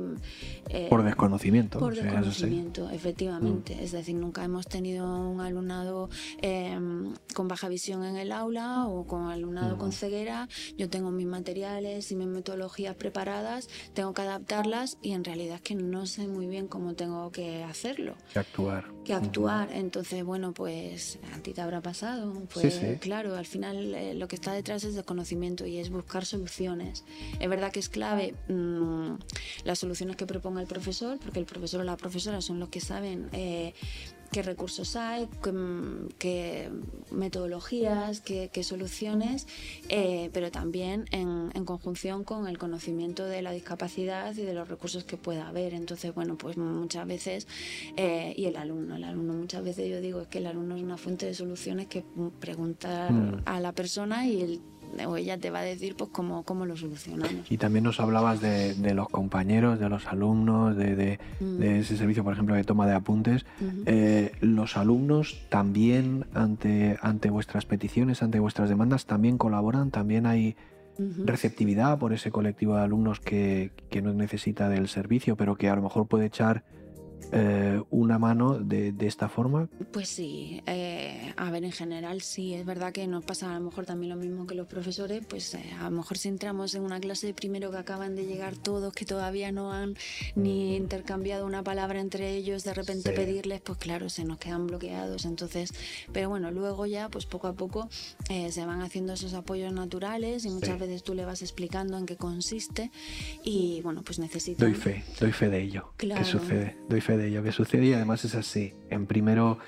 Eh, 0.68 0.86
por 0.88 1.02
desconocimiento. 1.02 1.78
Por 1.78 1.94
desconocimiento, 1.94 2.90
efectivamente. 2.90 3.74
Mm. 3.74 3.80
Es 3.80 3.92
decir, 3.92 4.14
nunca 4.14 4.44
hemos 4.44 4.66
tenido 4.66 5.06
un 5.28 5.40
alumnado 5.40 6.08
em, 6.40 7.14
con 7.34 7.48
baja 7.48 7.68
visión 7.68 8.04
en 8.04 8.16
el 8.16 8.32
aula 8.32 8.86
o 8.86 9.06
con 9.06 9.28
alumnado 9.28 9.78
con 9.78 9.88
mm. 9.88 9.92
ceguera. 9.92 10.48
Yo 10.76 10.88
tengo 10.88 11.10
mis 11.10 11.26
materiales 11.26 12.10
y 12.12 12.16
mis 12.16 12.28
metodologías 12.28 12.94
preparadas, 12.96 13.68
tengo 13.94 14.12
que 14.14 14.22
adaptarlas 14.22 14.98
y 15.02 15.12
en 15.12 15.24
realidad 15.24 15.56
es 15.56 15.62
que 15.62 15.74
no 15.74 15.97
sé 16.06 16.26
muy 16.26 16.46
bien 16.46 16.68
cómo 16.68 16.94
tengo 16.94 17.30
que 17.30 17.62
hacerlo. 17.64 18.16
Que 18.32 18.38
actuar. 18.38 18.84
Que 19.04 19.14
actuar. 19.14 19.70
Entonces, 19.72 20.24
bueno, 20.24 20.52
pues 20.52 21.18
a 21.34 21.38
ti 21.38 21.52
te 21.52 21.60
habrá 21.60 21.80
pasado. 21.80 22.32
Pues 22.52 22.80
claro, 23.00 23.36
al 23.36 23.46
final 23.46 23.94
eh, 23.94 24.14
lo 24.14 24.28
que 24.28 24.36
está 24.36 24.52
detrás 24.52 24.84
es 24.84 24.94
de 24.94 25.04
conocimiento 25.04 25.66
y 25.66 25.78
es 25.78 25.90
buscar 25.90 26.24
soluciones. 26.24 27.04
Es 27.40 27.48
verdad 27.48 27.72
que 27.72 27.80
es 27.80 27.88
clave 27.88 28.34
mm, 28.48 29.14
las 29.64 29.78
soluciones 29.78 30.16
que 30.16 30.26
proponga 30.26 30.60
el 30.60 30.66
profesor, 30.66 31.18
porque 31.18 31.38
el 31.38 31.46
profesor 31.46 31.80
o 31.80 31.84
la 31.84 31.96
profesora 31.96 32.40
son 32.40 32.60
los 32.60 32.68
que 32.68 32.80
saben 32.80 33.28
eh, 33.32 33.74
qué 34.30 34.42
recursos 34.42 34.96
hay, 34.96 35.28
qué, 36.18 36.70
metodologías, 37.10 38.20
qué, 38.20 38.62
soluciones, 38.62 39.46
eh, 39.88 40.30
pero 40.32 40.50
también 40.50 41.06
en, 41.10 41.48
conjunción 41.64 42.24
con 42.24 42.48
el 42.48 42.56
conocimiento 42.56 43.26
de 43.26 43.42
la 43.42 43.52
discapacidad 43.52 44.34
y 44.34 44.42
de 44.42 44.54
los 44.54 44.68
recursos 44.68 45.04
que 45.04 45.16
pueda 45.16 45.48
haber. 45.48 45.74
Entonces, 45.74 46.14
bueno, 46.14 46.36
pues 46.38 46.56
muchas 46.56 47.06
veces, 47.06 47.46
eh, 47.96 48.34
y 48.36 48.46
el 48.46 48.56
alumno, 48.56 48.96
el 48.96 49.04
alumno 49.04 49.34
muchas 49.34 49.62
veces 49.62 49.90
yo 49.90 50.00
digo 50.00 50.20
es 50.22 50.28
que 50.28 50.38
el 50.38 50.46
alumno 50.46 50.76
es 50.76 50.82
una 50.82 50.96
fuente 50.96 51.26
de 51.26 51.34
soluciones 51.34 51.88
que 51.88 52.04
preguntar 52.40 53.12
mm. 53.12 53.42
a 53.44 53.60
la 53.60 53.72
persona 53.72 54.26
y 54.26 54.40
el 54.40 54.60
o 55.06 55.16
ella 55.16 55.38
te 55.38 55.50
va 55.50 55.60
a 55.60 55.62
decir 55.62 55.94
pues 55.96 56.10
cómo, 56.10 56.42
cómo 56.44 56.66
lo 56.66 56.76
solucionamos. 56.76 57.50
Y 57.50 57.58
también 57.58 57.84
nos 57.84 58.00
hablabas 58.00 58.40
de, 58.40 58.94
los 58.94 59.08
compañeros, 59.08 59.78
de 59.78 59.88
los 59.88 60.06
alumnos, 60.06 60.76
de, 60.76 61.18
mm. 61.40 61.62
ese 61.62 61.96
servicio, 61.96 62.24
por 62.24 62.32
ejemplo, 62.32 62.54
de 62.54 62.64
toma 62.64 62.86
de 62.86 62.94
apuntes. 62.94 63.46
Eh, 63.86 64.32
los 64.40 64.76
alumnos 64.76 65.46
también 65.48 66.26
ante, 66.34 66.98
ante 67.02 67.30
vuestras 67.30 67.66
peticiones, 67.66 68.22
ante 68.22 68.40
vuestras 68.40 68.68
demandas, 68.68 69.06
también 69.06 69.38
colaboran, 69.38 69.90
también 69.90 70.26
hay 70.26 70.56
receptividad 71.24 71.96
por 71.98 72.12
ese 72.12 72.32
colectivo 72.32 72.74
de 72.74 72.82
alumnos 72.82 73.20
que, 73.20 73.70
que 73.88 74.02
no 74.02 74.12
necesita 74.12 74.68
del 74.68 74.88
servicio, 74.88 75.36
pero 75.36 75.54
que 75.54 75.68
a 75.68 75.76
lo 75.76 75.82
mejor 75.82 76.08
puede 76.08 76.26
echar 76.26 76.64
eh, 77.30 77.82
una 77.90 78.18
mano 78.18 78.58
de, 78.58 78.94
esta 79.00 79.28
forma? 79.28 79.68
Pues 79.92 80.08
sí, 80.08 80.62
eh, 80.66 81.34
a 81.36 81.50
ver, 81.50 81.64
en 81.64 81.72
general 81.72 82.22
sí, 82.22 82.54
es 82.54 82.64
verdad 82.64 82.92
que 82.92 83.06
nos 83.06 83.22
pasa 83.24 83.50
a 83.50 83.58
lo 83.58 83.66
mejor 83.66 83.84
también 83.84 84.10
lo 84.10 84.16
mismo 84.16 84.46
que 84.46 84.54
los 84.54 84.66
profesores, 84.66 85.24
pues 85.26 85.54
eh, 85.54 85.62
a 85.78 85.84
lo 85.84 85.96
mejor 85.96 86.16
si 86.16 86.28
entramos 86.28 86.74
en 86.74 86.82
una 86.82 87.00
clase 87.00 87.26
de 87.26 87.34
primero 87.34 87.70
que 87.70 87.76
acaban 87.76 88.16
de 88.16 88.24
llegar 88.24 88.56
todos, 88.56 88.94
que 88.94 89.04
todavía 89.04 89.52
no 89.52 89.72
han 89.72 89.94
ni 90.36 90.76
intercambiado 90.76 91.44
una 91.44 91.62
palabra 91.62 92.00
entre 92.00 92.34
ellos, 92.34 92.64
de 92.64 92.72
repente 92.72 93.12
pedirles, 93.12 93.60
pues 93.60 93.78
claro, 93.78 94.08
se 94.08 94.24
nos 94.24 94.38
quedan 94.38 94.66
bloqueados, 94.66 95.26
entonces, 95.26 95.72
pero 96.12 96.30
bueno, 96.30 96.50
luego 96.50 96.86
ya, 96.86 97.10
pues 97.10 97.26
poco 97.26 97.46
a 97.46 97.52
poco 97.52 97.88
se 98.28 98.64
van 98.64 98.80
haciendo 98.80 99.12
esos 99.12 99.34
apoyos 99.34 99.72
naturales 99.72 100.44
y 100.44 100.50
muchas 100.50 100.78
veces 100.78 101.02
tú 101.02 101.14
le 101.14 101.24
vas 101.24 101.42
explicando 101.42 101.98
en 101.98 102.06
qué 102.06 102.16
consiste 102.16 102.90
y 103.44 103.80
bueno, 103.82 104.02
pues 104.02 104.18
necesitan... 104.18 104.70
Doy 104.70 104.78
fe, 104.78 105.04
doy 105.20 105.32
fe 105.32 105.48
de 105.48 105.62
ello. 105.62 105.92
¿Qué 105.96 106.24
sucede? 106.24 106.76
Doy 106.88 107.00
fe 107.00 107.07
de 107.16 107.28
ello 107.28 107.42
que 107.42 107.52
sucede 107.52 107.86
y 107.86 107.92
además 107.92 108.24
es 108.24 108.34
así. 108.34 108.74
En 108.90 109.06
primero 109.06 109.58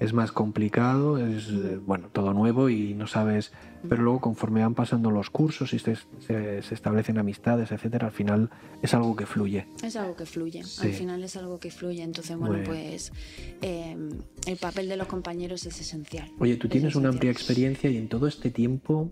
es 0.00 0.14
más 0.14 0.32
complicado, 0.32 1.18
es 1.18 1.48
eh, 1.48 1.78
bueno, 1.84 2.08
todo 2.10 2.32
nuevo 2.32 2.70
y 2.70 2.94
no 2.94 3.06
sabes, 3.06 3.52
pero 3.86 4.02
luego 4.02 4.20
conforme 4.20 4.62
van 4.62 4.74
pasando 4.74 5.10
los 5.10 5.28
cursos 5.28 5.74
y 5.74 5.78
se, 5.78 5.96
se, 6.26 6.58
establecen 6.58 7.18
amistades, 7.18 7.70
etcétera, 7.70 8.06
al 8.06 8.12
final 8.12 8.50
es 8.82 8.94
algo 8.94 9.14
que 9.14 9.26
fluye. 9.26 9.66
Es 9.82 9.96
algo 9.96 10.16
que 10.16 10.24
fluye, 10.24 10.60
al 10.60 10.92
final 10.92 11.22
es 11.22 11.36
algo 11.36 11.60
que 11.60 11.70
fluye, 11.70 12.02
entonces 12.02 12.34
bueno, 12.38 12.64
pues 12.64 13.12
em, 13.60 14.10
el 14.46 14.56
papel 14.56 14.88
de 14.88 14.96
los 14.96 15.06
compañeros 15.06 15.66
es 15.66 15.78
esencial. 15.78 16.30
Oye, 16.38 16.56
tú 16.56 16.66
tienes 16.66 16.94
una 16.96 17.10
amplia 17.10 17.30
experiencia 17.30 17.90
y 17.90 17.98
en 17.98 18.08
todo 18.08 18.26
este 18.26 18.50
tiempo, 18.50 19.10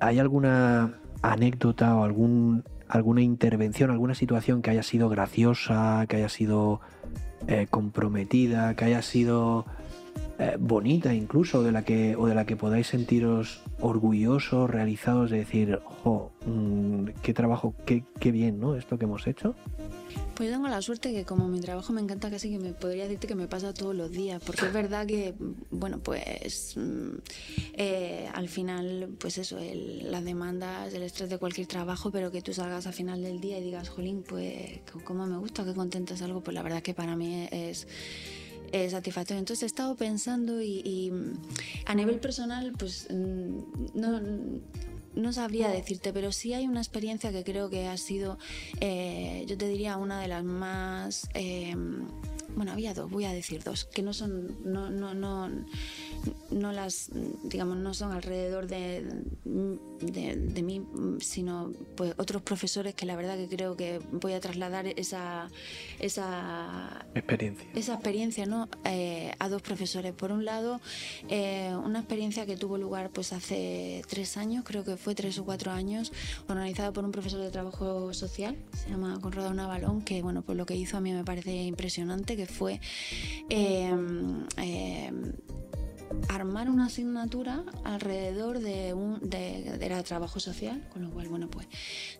¿hay 0.00 0.18
alguna 0.18 1.00
anécdota 1.22 1.96
o 1.96 2.04
algún, 2.04 2.62
alguna 2.94 3.22
intervención, 3.22 3.90
alguna 3.90 4.14
situación 4.14 4.62
que 4.62 4.70
haya 4.70 4.84
sido 4.84 5.08
graciosa, 5.08 6.06
que 6.08 6.16
haya 6.16 6.28
sido 6.28 6.80
eh, 7.48 7.66
comprometida, 7.68 8.76
que 8.76 8.84
haya 8.84 9.02
sido 9.02 9.66
eh, 10.38 10.56
bonita 10.60 11.12
incluso, 11.12 11.64
de 11.64 11.72
la 11.72 11.82
que, 11.82 12.14
o 12.14 12.26
de 12.26 12.36
la 12.36 12.46
que 12.46 12.54
podáis 12.54 12.86
sentiros 12.86 13.62
orgullosos, 13.80 14.70
realizados, 14.70 15.30
de 15.30 15.38
decir, 15.38 15.80
jo, 15.84 16.30
mm, 16.46 17.06
qué 17.20 17.34
trabajo, 17.34 17.74
qué, 17.84 18.04
qué 18.20 18.30
bien, 18.30 18.60
¿no? 18.60 18.76
Esto 18.76 18.96
que 18.96 19.06
hemos 19.06 19.26
hecho. 19.26 19.56
Pues 20.34 20.48
yo 20.48 20.56
tengo 20.56 20.68
la 20.68 20.82
suerte 20.82 21.12
que 21.12 21.24
como 21.24 21.46
mi 21.46 21.60
trabajo 21.60 21.92
me 21.92 22.00
encanta 22.00 22.28
casi 22.28 22.50
que 22.50 22.58
me 22.58 22.72
podría 22.72 23.04
decirte 23.04 23.28
que 23.28 23.34
me 23.36 23.46
pasa 23.46 23.72
todos 23.72 23.94
los 23.94 24.10
días, 24.10 24.42
porque 24.44 24.66
es 24.66 24.72
verdad 24.72 25.06
que, 25.06 25.34
bueno, 25.70 26.00
pues 26.00 26.74
mm, 26.76 27.10
eh, 27.74 28.28
al 28.34 28.48
final, 28.48 29.10
pues 29.20 29.38
eso, 29.38 29.58
las 29.60 30.24
demandas, 30.24 30.92
el 30.92 31.04
estrés 31.04 31.30
de 31.30 31.38
cualquier 31.38 31.68
trabajo, 31.68 32.10
pero 32.10 32.32
que 32.32 32.42
tú 32.42 32.52
salgas 32.52 32.86
al 32.86 32.94
final 32.94 33.22
del 33.22 33.40
día 33.40 33.58
y 33.58 33.62
digas, 33.62 33.88
jolín, 33.88 34.24
pues 34.28 34.80
cómo 35.04 35.26
me 35.26 35.38
gusta, 35.38 35.64
qué 35.64 35.72
contenta 35.72 36.14
algo, 36.22 36.42
pues 36.42 36.54
la 36.54 36.62
verdad 36.62 36.82
que 36.82 36.94
para 36.94 37.14
mí 37.16 37.48
es 37.50 37.86
satisfactorio. 38.90 39.38
Entonces 39.38 39.62
he 39.62 39.66
estado 39.66 39.94
pensando 39.94 40.60
y, 40.60 41.12
a 41.86 41.94
nivel 41.94 42.18
personal, 42.18 42.72
pues 42.76 43.06
mm, 43.10 43.58
no 43.94 44.20
no 45.14 45.32
sabría 45.32 45.68
decirte, 45.68 46.12
pero 46.12 46.32
sí 46.32 46.54
hay 46.54 46.66
una 46.66 46.80
experiencia 46.80 47.32
que 47.32 47.44
creo 47.44 47.70
que 47.70 47.86
ha 47.86 47.96
sido, 47.96 48.38
eh, 48.80 49.44
yo 49.46 49.56
te 49.56 49.68
diría, 49.68 49.96
una 49.96 50.20
de 50.20 50.28
las 50.28 50.44
más... 50.44 51.28
Eh, 51.34 51.74
bueno, 52.56 52.72
había 52.72 52.94
dos, 52.94 53.10
voy 53.10 53.24
a 53.24 53.32
decir 53.32 53.64
dos, 53.64 53.84
que 53.84 54.02
no 54.02 54.12
son, 54.12 54.56
no, 54.64 54.88
no, 54.88 55.12
no, 55.12 55.50
no 56.54 56.72
las, 56.72 57.10
digamos, 57.42 57.76
no 57.76 57.94
son 57.94 58.12
alrededor 58.12 58.66
de, 58.66 59.04
de, 59.44 60.62
mí, 60.62 60.82
sino 61.20 61.72
pues 61.96 62.14
otros 62.16 62.42
profesores 62.42 62.94
que 62.94 63.06
la 63.06 63.16
verdad 63.16 63.36
que 63.36 63.48
creo 63.48 63.76
que 63.76 64.00
voy 64.12 64.32
a 64.32 64.40
trasladar 64.40 64.86
esa, 64.86 65.48
esa 65.98 67.06
experiencia, 67.14 67.68
esa 67.74 67.94
experiencia 67.94 68.46
¿no? 68.46 68.68
Eh, 68.84 69.32
a 69.38 69.48
dos 69.48 69.62
profesores. 69.62 70.12
Por 70.12 70.30
un 70.30 70.44
lado, 70.44 70.80
eh, 71.28 71.74
una 71.84 71.98
experiencia 71.98 72.46
que 72.46 72.56
tuvo 72.56 72.78
lugar 72.78 73.10
pues 73.10 73.32
hace 73.32 74.02
tres 74.08 74.36
años, 74.36 74.64
creo 74.64 74.84
que 74.84 74.96
fue 74.96 75.14
tres 75.14 75.38
o 75.38 75.44
cuatro 75.44 75.72
años, 75.72 76.12
organizada 76.48 76.92
por 76.92 77.04
un 77.04 77.10
profesor 77.10 77.40
de 77.40 77.50
trabajo 77.50 78.14
social, 78.14 78.56
se 78.72 78.90
llama 78.90 79.18
Conrado 79.20 79.52
Navalón, 79.54 80.02
que 80.02 80.22
bueno, 80.22 80.42
pues 80.42 80.56
lo 80.56 80.66
que 80.66 80.76
hizo 80.76 80.96
a 80.96 81.00
mí 81.00 81.12
me 81.12 81.24
parece 81.24 81.64
impresionante, 81.64 82.36
que 82.36 82.46
fue 82.46 82.80
eh, 83.50 83.92
armar 86.28 86.70
una 86.70 86.86
asignatura 86.86 87.64
alrededor 87.84 88.60
de 88.60 88.94
un 88.94 89.20
de, 89.20 89.78
era 89.80 90.02
trabajo 90.02 90.40
social, 90.40 90.86
con 90.92 91.02
lo 91.02 91.10
cual, 91.10 91.28
bueno, 91.28 91.48
pues 91.48 91.66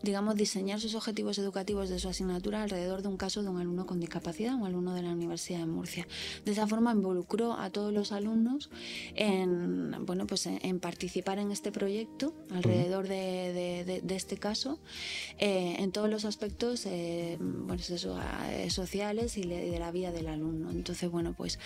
digamos 0.03 0.37
diseñar 0.37 0.81
sus 0.81 0.95
objetivos 0.95 1.39
educativos 1.39 1.89
de 1.89 1.99
su 1.99 2.09
asignatura 2.09 2.63
alrededor 2.63 3.03
de 3.03 3.09
un 3.09 3.17
caso 3.17 3.43
de 3.43 3.49
un 3.49 3.59
alumno 3.59 3.87
con 3.87 4.01
discapacidad, 4.01 4.55
un 4.55 4.67
alumno 4.67 4.95
de 4.95 5.03
la 5.03 5.13
Universidad 5.13 5.61
de 5.61 5.67
Murcia. 5.67 6.07
De 6.45 6.53
esa 6.53 6.67
forma 6.67 6.93
involucró 6.93 7.55
a 7.55 7.71
todos 7.71 7.93
los 7.93 8.13
alumnos 8.13 8.71
en, 9.15 10.05
bueno, 10.05 10.27
pues 10.27 10.47
en, 10.47 10.81
participar 10.81 11.39
en 11.39 11.51
este 11.51 11.73
proyecto 11.73 12.35
alrededor 12.51 13.09
de, 13.09 14.03
este 14.11 14.37
caso, 14.37 14.79
eh, 15.39 15.77
en 15.79 15.93
todos 15.93 16.09
los 16.09 16.25
aspectos 16.25 16.87
eh, 16.87 17.37
bueno, 17.41 17.83
eso, 17.83 18.19
eh, 18.51 18.71
sociales 18.71 19.37
y 19.37 19.43
de 19.43 19.79
la 19.79 19.91
vida 19.91 20.13
del 20.13 20.29
alumno. 20.29 20.71
Entonces, 20.71 21.11
bueno, 21.11 21.35
pues 21.37 21.59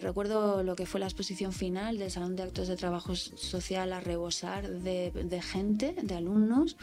recuerdo 0.00 0.62
lo 0.62 0.76
que 0.76 0.86
fue 0.86 1.00
la 1.00 1.06
exposición 1.20 1.52
final 1.52 1.98
del 1.98 2.10
Salón 2.10 2.34
de 2.34 2.44
Actos 2.44 2.66
de 2.66 2.76
Trabajo 2.76 3.14
Social 3.14 3.92
a 3.92 4.00
rebosar 4.00 4.80
de, 4.80 5.42
gente, 5.42 5.94
de 6.02 6.14
alumnos, 6.14 6.78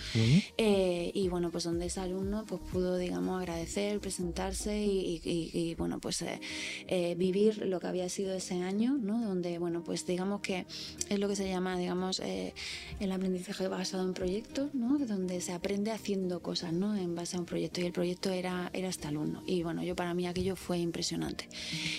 eh, 0.58 1.12
y 1.12 1.28
bueno, 1.28 1.50
pues 1.50 1.64
donde 1.64 1.88
ese 1.88 2.02
alumno 2.02 2.46
pues 2.46 2.62
pudo, 2.72 2.98
digamos, 2.98 3.42
agradecer, 3.42 4.00
presentarse 4.00 4.78
y, 4.86 5.74
bueno, 5.76 6.00
pues 6.00 6.22
eh, 6.22 6.40
eh, 6.88 7.16
vivir 7.18 7.66
lo 7.66 7.80
que 7.80 7.88
había 7.88 8.08
sido 8.10 8.36
ese 8.36 8.62
año, 8.62 8.96
¿no? 9.02 9.26
Donde, 9.26 9.58
bueno, 9.58 9.84
pues 9.84 10.06
digamos 10.06 10.42
que 10.42 10.68
es 11.10 11.20
lo 11.20 11.28
que 11.28 11.36
se 11.36 11.50
llama, 11.50 11.76
digamos, 11.76 12.20
el 12.20 13.12
aprendizaje 13.12 13.68
basado 13.68 14.04
en 14.04 14.14
proyectos, 14.14 14.76
¿no? 14.76 15.00
Donde 15.00 15.42
se 15.42 15.52
aprende 15.52 15.90
haciendo 15.90 16.44
cosas, 16.44 16.74
¿no? 16.74 16.96
En 16.96 17.16
base 17.16 17.38
a 17.38 17.40
un 17.40 17.48
proyecto, 17.48 17.82
y 17.82 17.86
el 17.86 17.94
proyecto 17.94 18.30
era, 18.30 18.70
era 18.74 18.88
este 18.88 19.08
alumno, 19.08 19.42
y 19.48 19.64
bueno, 19.64 19.82
yo 19.82 19.96
para 19.96 20.14
mí 20.14 20.28
aquello 20.28 20.56
fue 20.56 20.78
impresionante. 20.78 21.50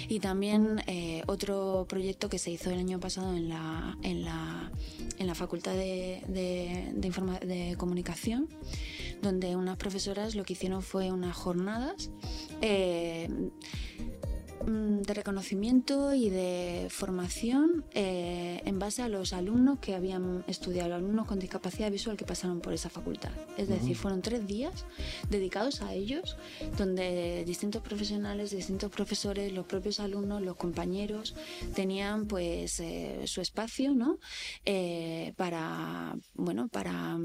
Y 0.09 0.21
también 0.21 0.81
otro 1.27 1.87
proyecto 1.89 2.28
que 2.29 2.39
se 2.39 2.51
hizo 2.51 2.71
el 2.71 2.79
año 2.79 3.01
pasado 3.01 3.35
en 3.35 3.49
la, 3.49 3.97
en 4.03 4.25
la, 4.25 4.71
en 5.19 5.27
la 5.27 5.35
Facultad 5.35 5.73
de, 5.73 6.23
de, 6.29 6.93
de, 7.47 7.77
Comunicación, 7.77 8.49
donde 9.23 9.57
unas 9.57 9.77
profesoras 9.77 10.35
lo 10.35 10.45
que 10.45 10.55
hicieron 10.55 10.83
fue 10.83 11.11
unas 11.13 11.37
jornadas. 11.37 12.11
Eh, 12.61 13.29
de 14.67 15.15
reconocimiento 15.15 16.15
y 16.15 16.31
de 16.31 16.89
formación 16.91 17.85
eh, 17.93 18.61
en 18.65 18.79
base 18.79 19.03
a 19.03 19.09
los 19.09 19.33
alumnos 19.33 19.79
que 19.79 19.95
habían 19.95 20.45
estudiado, 20.47 20.89
los 20.89 20.99
alumnos 20.99 21.27
con 21.27 21.39
discapacidad 21.39 21.91
visual 21.91 22.17
que 22.17 22.25
pasaron 22.25 22.61
por 22.61 22.73
esa 22.73 22.91
facultad. 22.91 23.31
Es 23.57 23.69
decir, 23.69 23.97
fueron 23.97 24.23
tres 24.23 24.47
días 24.47 24.85
dedicados 25.31 25.83
a 25.83 25.95
ellos, 25.95 26.37
donde 26.77 27.45
distintos 27.45 27.83
profesionales, 27.83 28.51
distintos 28.51 28.91
profesores, 28.91 29.53
los 29.53 29.67
propios 29.67 30.01
alumnos, 30.01 30.43
los 30.43 30.57
compañeros, 30.57 31.35
tenían 31.75 32.27
pues 32.27 32.81
eh, 32.81 33.23
su 33.27 33.41
espacio, 33.41 33.95
¿no? 33.95 34.19
Eh, 34.65 35.33
para, 35.37 36.17
bueno, 36.35 36.69
para 36.69 37.19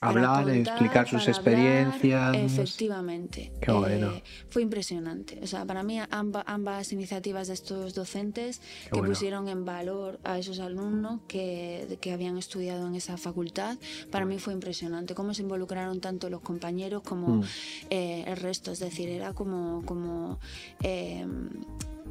hablar, 0.00 0.48
explicar 0.50 1.08
sus 1.08 1.26
experiencias. 1.28 2.36
efectivamente. 2.36 3.52
Qué 3.60 3.72
bueno. 3.72 4.10
Eh, 4.10 4.22
fue 4.48 4.62
impresionante. 4.62 5.40
O 5.42 5.46
sea, 5.46 5.64
para 5.64 5.82
mí 5.82 5.98
ambas 6.10 6.92
iniciativas 6.92 7.48
de 7.48 7.54
estos 7.54 7.94
docentes 7.94 8.60
que 8.92 9.02
pusieron 9.02 9.48
en 9.48 9.64
valor 9.64 10.18
a 10.24 10.38
esos 10.38 10.60
alumnos 10.60 11.20
que, 11.28 11.98
que, 12.00 12.12
habían 12.12 12.38
estudiado 12.38 12.86
en 12.86 12.94
esa 12.94 13.16
facultad, 13.16 13.78
para 14.10 14.24
mí 14.24 14.38
fue 14.38 14.52
impresionante. 14.52 15.14
Cómo 15.14 15.34
se 15.34 15.42
involucraron 15.42 16.00
tanto 16.00 16.30
los 16.30 16.40
compañeros 16.40 17.02
como 17.02 17.36
mm. 17.36 17.44
eh, 17.90 18.24
el 18.26 18.36
resto. 18.36 18.72
Es 18.72 18.78
decir, 18.78 19.08
era 19.08 19.32
como... 19.32 19.82
como 19.84 20.38
eh, 20.82 21.26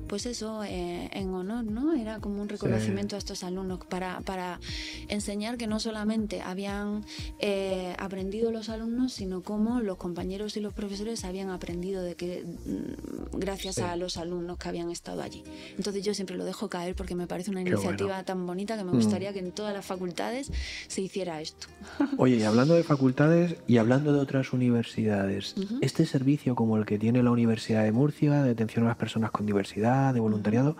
pues 0.07 0.25
eso, 0.25 0.63
eh, 0.63 1.09
en 1.13 1.33
honor, 1.33 1.65
¿no? 1.65 1.93
Era 1.93 2.19
como 2.19 2.41
un 2.41 2.49
reconocimiento 2.49 3.15
a 3.15 3.19
estos 3.19 3.43
alumnos 3.43 3.79
para, 3.85 4.21
para 4.21 4.59
enseñar 5.07 5.57
que 5.57 5.67
no 5.67 5.79
solamente 5.79 6.41
habían 6.41 7.03
eh, 7.39 7.95
aprendido 7.99 8.51
los 8.51 8.69
alumnos, 8.69 9.13
sino 9.13 9.41
cómo 9.41 9.81
los 9.81 9.97
compañeros 9.97 10.57
y 10.57 10.59
los 10.59 10.73
profesores 10.73 11.23
habían 11.25 11.49
aprendido 11.49 12.03
de 12.03 12.15
que 12.15 12.43
mm, 12.43 13.39
gracias 13.39 13.79
a 13.79 13.95
los 13.95 14.17
alumnos 14.17 14.57
que 14.57 14.69
habían 14.69 14.89
estado 14.91 15.21
allí. 15.21 15.43
Entonces 15.77 16.03
yo 16.03 16.13
siempre 16.13 16.35
lo 16.37 16.45
dejo 16.45 16.69
caer 16.69 16.95
porque 16.95 17.15
me 17.15 17.27
parece 17.27 17.51
una 17.51 17.61
iniciativa 17.61 18.23
tan 18.23 18.45
bonita 18.45 18.77
que 18.77 18.83
me 18.83 18.91
gustaría 18.91 19.31
mm. 19.31 19.33
que 19.33 19.39
en 19.39 19.51
todas 19.51 19.73
las 19.73 19.85
facultades 19.85 20.51
se 20.87 21.01
hiciera 21.01 21.41
esto. 21.41 21.67
Oye, 22.17 22.37
y 22.37 22.43
hablando 22.43 22.75
de 22.75 22.83
facultades 22.83 23.55
y 23.67 23.77
hablando 23.77 24.13
de 24.13 24.19
otras 24.19 24.53
universidades, 24.53 25.55
este 25.81 26.05
servicio 26.05 26.55
como 26.55 26.77
el 26.77 26.85
que 26.85 26.97
tiene 26.97 27.23
la 27.23 27.31
Universidad 27.31 27.83
de 27.83 27.91
Murcia, 27.91 28.43
de 28.43 28.51
atención 28.51 28.85
a 28.85 28.89
las 28.89 28.97
personas 28.97 29.31
con 29.31 29.45
diversidad, 29.45 29.94
de 30.13 30.19
voluntariado 30.19 30.75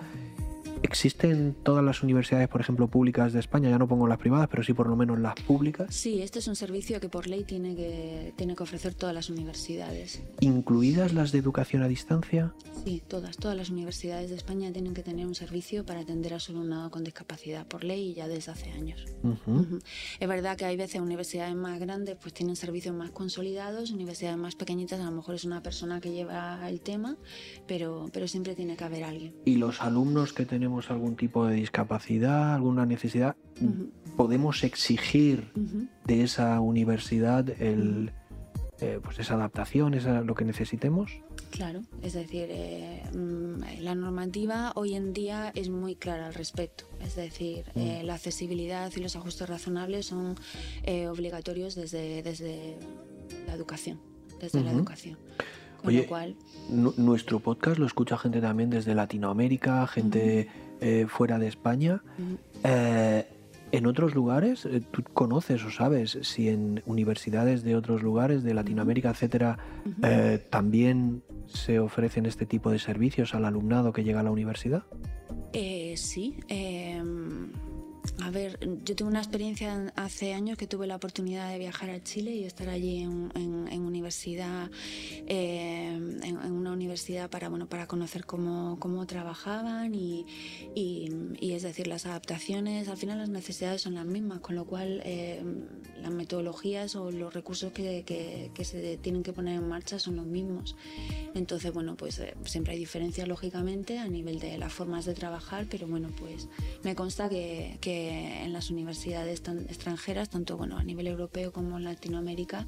¿Existen 0.86 1.56
todas 1.64 1.84
las 1.84 2.04
universidades, 2.04 2.48
por 2.48 2.62
ejemplo, 2.62 2.88
públicas 2.88 3.34
de 3.34 3.40
España? 3.40 3.72
Ya 3.72 3.80
no 3.80 3.88
pongo 3.88 4.08
las 4.08 4.20
privadas, 4.20 4.48
pero 4.50 4.62
sí 4.62 4.74
por 4.74 4.88
lo 4.88 4.96
menos 4.96 5.18
las 5.18 5.34
públicas. 5.34 5.88
Sí, 5.90 6.22
este 6.22 6.38
es 6.38 6.48
un 6.48 6.56
servicio 6.56 7.00
que 7.00 7.10
por 7.10 7.26
ley 7.26 7.44
tiene 7.44 7.76
que, 7.76 8.34
tiene 8.36 8.56
que 8.56 8.62
ofrecer 8.62 8.94
todas 8.94 9.16
las 9.16 9.32
universidades. 9.32 10.22
¿Incluidas 10.42 11.12
las 11.12 11.32
de 11.32 11.40
educación 11.40 11.82
a 11.82 11.88
distancia? 11.88 12.54
Sí, 12.84 13.02
todas. 13.08 13.38
Todas 13.38 13.58
las 13.58 13.72
universidades 13.72 14.30
de 14.30 14.36
España 14.36 14.72
tienen 14.72 14.94
que 14.94 15.02
tener 15.02 15.26
un 15.26 15.34
servicio 15.34 15.88
para 15.88 16.02
atender 16.02 16.36
a 16.36 16.40
su 16.40 16.52
alumnado 16.52 16.92
con 16.92 17.04
discapacidad 17.04 17.66
por 17.66 17.84
ley 17.84 18.12
y 18.12 18.14
ya 18.14 18.28
desde 18.28 18.52
hace 18.52 18.70
años. 18.70 19.08
Es 20.20 20.28
verdad 20.28 20.56
que 20.56 20.66
hay 20.66 20.78
veces 20.78 21.02
universidades 21.02 21.56
más 21.56 21.80
grandes 21.80 22.16
pues 22.22 22.32
tienen 22.36 22.56
servicios 22.56 22.94
más 22.94 23.10
consolidados, 23.10 23.90
universidades 23.90 24.38
más 24.38 24.56
pequeñitas 24.56 25.00
a 25.00 25.06
lo 25.06 25.12
mejor 25.12 25.34
es 25.34 25.46
una 25.46 25.64
persona 25.64 26.00
que 26.00 26.12
lleva 26.12 26.70
el 26.70 26.80
tema, 26.80 27.18
pero, 27.66 28.08
pero 28.14 28.28
siempre 28.28 28.54
tiene 28.54 28.78
que 28.78 28.84
haber 28.84 29.04
alguien. 29.04 29.34
¿Y 29.46 29.56
los 29.56 29.82
alumnos 29.82 30.32
que 30.32 30.46
tenemos 30.46 30.75
algún 30.90 31.16
tipo 31.16 31.46
de 31.46 31.56
discapacidad, 31.56 32.54
alguna 32.54 32.86
necesidad, 32.86 33.36
podemos 34.16 34.64
exigir 34.64 35.52
de 36.06 36.24
esa 36.24 36.60
universidad 36.60 37.50
el, 37.62 38.12
eh, 38.82 39.00
pues 39.02 39.20
esa 39.20 39.36
adaptación, 39.36 39.94
esa, 39.94 40.22
lo 40.22 40.36
que 40.36 40.44
necesitemos. 40.44 41.12
Claro, 41.50 41.82
es 42.02 42.12
decir, 42.12 42.48
eh, 42.50 43.04
mm, 43.14 43.82
la 43.82 43.96
normativa 43.96 44.74
hoy 44.76 44.96
en 44.96 45.14
día 45.14 45.52
es 45.56 45.70
muy 45.70 45.96
clara 45.96 46.28
al 46.28 46.34
respecto. 46.34 46.84
Es 47.02 47.16
decir, 47.16 47.64
mm. 47.76 47.80
eh, 47.80 48.04
la 48.04 48.16
accesibilidad 48.16 48.92
y 48.94 49.00
los 49.00 49.16
ajustes 49.16 49.48
razonables 49.48 50.08
son 50.08 50.36
obligatorios 51.10 51.76
desde, 51.76 52.22
desde 52.22 52.78
la 53.48 53.54
educación, 53.54 54.00
desde 54.42 54.62
la 54.62 54.72
educación. 54.72 55.18
Oye, 55.86 56.08
nuestro 56.70 57.40
podcast 57.40 57.78
lo 57.78 57.86
escucha 57.86 58.18
gente 58.18 58.42
también 58.42 58.70
desde 58.70 58.96
Latinoamérica, 58.96 59.86
gente 59.88 60.50
eh, 60.82 61.06
fuera 61.08 61.40
de 61.40 61.48
España. 61.48 62.02
Eh, 62.64 63.26
en 63.72 63.86
otros 63.88 64.16
lugares, 64.16 64.66
eh, 64.66 64.82
¿tú 64.92 65.04
conoces 65.14 65.64
o 65.64 65.72
sabes 65.72 66.18
si 66.22 66.50
en 66.50 66.82
universidades 66.86 67.64
de 67.64 67.76
otros 67.76 68.04
lugares, 68.04 68.44
de 68.44 68.54
Latinoamérica, 68.54 69.10
etcétera, 69.10 69.58
también 70.50 71.24
se 71.48 71.80
ofrecen 71.80 72.26
este 72.26 72.46
tipo 72.46 72.72
de 72.72 72.80
servicios 72.80 73.36
al 73.36 73.46
alumnado 73.46 73.92
que 73.94 74.04
llega 74.04 74.22
a 74.22 74.24
la 74.24 74.32
universidad? 74.32 74.84
sí. 75.96 76.38
A 78.22 78.30
ver, 78.30 78.60
yo 78.84 78.96
tuve 78.96 79.10
una 79.10 79.20
experiencia 79.20 79.92
hace 79.96 80.34
años 80.34 80.58
que 80.58 80.68
tuve 80.68 80.88
la 80.88 80.96
oportunidad 80.96 81.50
de 81.50 81.58
viajar 81.58 81.90
a 81.90 82.04
Chile 82.04 82.32
y 82.32 82.44
estar 82.44 82.70
allí 82.70 83.00
en, 83.00 83.82
universidad, 83.82 84.70
eh, 85.28 85.92
en, 86.24 86.52
una 86.52 86.72
universidad 86.72 87.30
para 87.30 87.50
bueno 87.50 87.68
para 87.68 87.88
conocer 87.88 88.26
cómo, 88.26 88.78
cómo 88.80 89.06
trabajaban 89.06 89.94
y, 89.96 90.26
es 91.42 91.64
decir 91.64 91.88
las 91.88 92.06
adaptaciones, 92.06 92.88
al 92.90 92.98
final 92.98 93.20
las 93.20 93.30
necesidades 93.30 93.82
son 93.82 93.96
las 93.96 94.06
mismas, 94.06 94.40
con 94.40 94.56
lo 94.56 94.66
cual 94.66 95.02
eh, 95.06 95.44
las 96.02 96.12
metodologías 96.12 96.96
o 96.96 97.12
los 97.12 97.34
recursos 97.34 97.72
que, 97.72 98.04
se 98.64 98.98
tienen 98.98 99.24
que 99.24 99.34
poner 99.34 99.56
en 99.56 99.68
marcha 99.68 100.00
son 100.00 100.16
los 100.18 100.26
mismos. 100.26 100.76
Entonces 101.34 101.74
bueno 101.74 101.96
pues 101.96 102.20
eh, 102.20 102.34
siempre 102.46 102.74
hay 102.74 102.80
diferencias 102.80 103.28
lógicamente 103.28 104.00
a 104.00 104.08
nivel 104.08 104.40
de 104.40 104.58
las 104.58 104.74
formas 104.74 105.06
de 105.06 105.14
trabajar, 105.14 105.68
pero 105.70 105.88
bueno 105.88 106.10
pues 106.20 106.48
me 106.84 106.96
consta 106.96 107.30
que 107.30 107.78
eh, 107.96 108.44
en 108.44 108.52
las 108.52 108.70
universidades 108.70 109.42
extranjeras, 109.70 110.30
tanto 110.30 110.58
bueno, 110.58 110.78
a 110.78 110.84
nivel 110.84 111.08
europeo 111.08 111.54
como 111.54 111.78
en 111.78 111.86
Latinoamérica, 111.86 112.68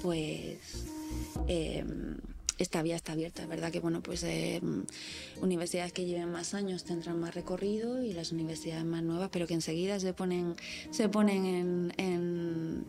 pues 0.00 0.86
eh, 1.46 1.84
esta 2.58 2.82
vía 2.82 2.96
está 2.96 3.12
abierta. 3.12 3.42
Es 3.42 3.48
verdad 3.48 3.70
que 3.70 3.80
bueno, 3.80 4.02
pues 4.02 4.22
eh, 4.24 4.60
universidades 5.40 5.92
que 5.92 6.04
lleven 6.04 6.30
más 6.30 6.54
años 6.54 6.84
tendrán 6.84 7.18
más 7.20 7.34
recorrido 7.34 8.02
y 8.02 8.12
las 8.12 8.32
universidades 8.32 8.84
más 8.84 9.02
nuevas, 9.02 9.30
pero 9.32 9.46
que 9.46 9.54
enseguida 9.54 9.98
se 10.00 10.12
ponen, 10.12 10.54
se 10.90 11.08
ponen 11.08 11.46
en, 11.46 11.92
en, 11.96 12.84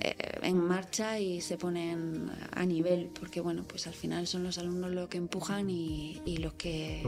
eh, 0.00 0.54
marcha 0.54 1.18
y 1.18 1.40
se 1.40 1.56
ponen 1.56 2.30
a 2.52 2.64
nivel, 2.64 3.10
porque 3.18 3.40
bueno, 3.40 3.64
pues 3.64 3.86
al 3.86 3.94
final 3.94 4.26
son 4.26 4.44
los 4.44 4.58
alumnos 4.58 4.90
los 4.92 5.08
que 5.08 5.18
empujan 5.18 5.68
y, 5.68 6.20
los 6.38 6.54
que 6.54 7.02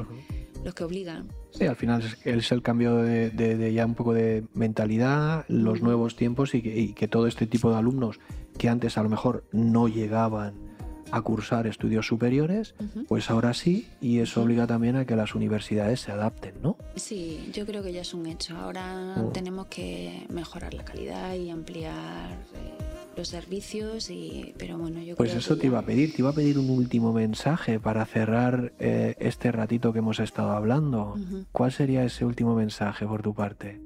los 0.65 0.75
que 0.75 0.85
obligan. 0.85 1.29
Sí, 1.51 1.65
al 1.65 1.77
final 1.77 2.03
es, 2.25 2.53
el 2.53 2.63
cambio 2.63 2.97
de, 2.97 3.73
ya 3.73 3.87
un 3.87 3.95
poco 3.95 4.13
de 4.13 4.45
mentalidad, 4.55 5.45
los 5.49 5.81
nuevos 5.81 6.17
tiempos 6.17 6.55
y 6.55 6.59
y 6.59 6.93
que 6.95 7.09
todo 7.09 7.27
este 7.27 7.47
tipo 7.47 7.71
de 7.71 7.77
alumnos 7.77 8.19
que 8.59 8.69
antes 8.69 8.99
a 8.99 9.03
lo 9.03 9.09
mejor 9.09 9.45
no 9.53 9.89
llegaban 9.89 10.66
a 11.11 11.21
cursar 11.23 11.67
estudios 11.67 12.07
superiores, 12.07 12.75
pues 13.09 13.31
ahora 13.31 13.55
sí, 13.55 13.89
y 14.01 14.19
eso 14.19 14.43
obliga 14.43 14.67
también 14.67 14.97
a 14.97 15.05
que 15.05 15.17
las 15.17 15.35
universidades 15.35 16.01
se 16.01 16.13
adapten, 16.13 16.55
¿no? 16.63 16.77
Sí, 16.97 17.51
yo 17.53 17.67
creo 17.67 17.83
que 17.83 17.93
ya 17.93 18.01
es 18.03 18.15
un 18.15 18.27
hecho. 18.27 18.57
Ahora 18.57 19.15
oh. 19.17 19.31
tenemos 19.31 19.67
que 19.67 20.27
mejorar 20.31 20.75
la 20.75 20.85
calidad 20.85 21.35
y 21.35 21.51
ampliar 21.51 22.33
eh, 22.33 22.79
los 23.17 23.29
servicios, 23.29 24.11
y, 24.11 24.55
pero 24.59 24.79
bueno, 24.79 25.01
yo 25.01 25.17
Pues 25.17 25.35
eso 25.35 25.57
te 25.57 25.67
iba 25.67 25.79
a 25.79 25.83
pedir, 25.83 26.15
te 26.15 26.23
iba 26.23 26.31
a 26.31 26.35
pedir 26.35 26.59
un 26.59 26.71
último 26.71 27.13
mensaje 27.13 27.79
para 27.81 28.05
cerrar 28.05 28.73
eh, 28.79 29.15
este 29.19 29.53
ratito 29.53 29.93
que 29.93 30.01
hemos 30.01 30.21
estado 30.21 30.51
hablando. 30.51 31.17
¿Cuál 31.53 31.73
sería 31.73 32.05
ese 32.05 32.25
último 32.25 32.55
mensaje 32.55 33.07
por 33.07 33.23
tu 33.23 33.35
parte? 33.35 33.81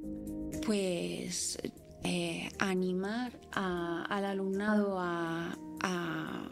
Pues 0.67 1.59
eh, 2.03 2.49
animar 2.59 3.33
al 3.53 4.25
alumnado 4.25 4.99
a 4.99 5.55
a 5.81 6.49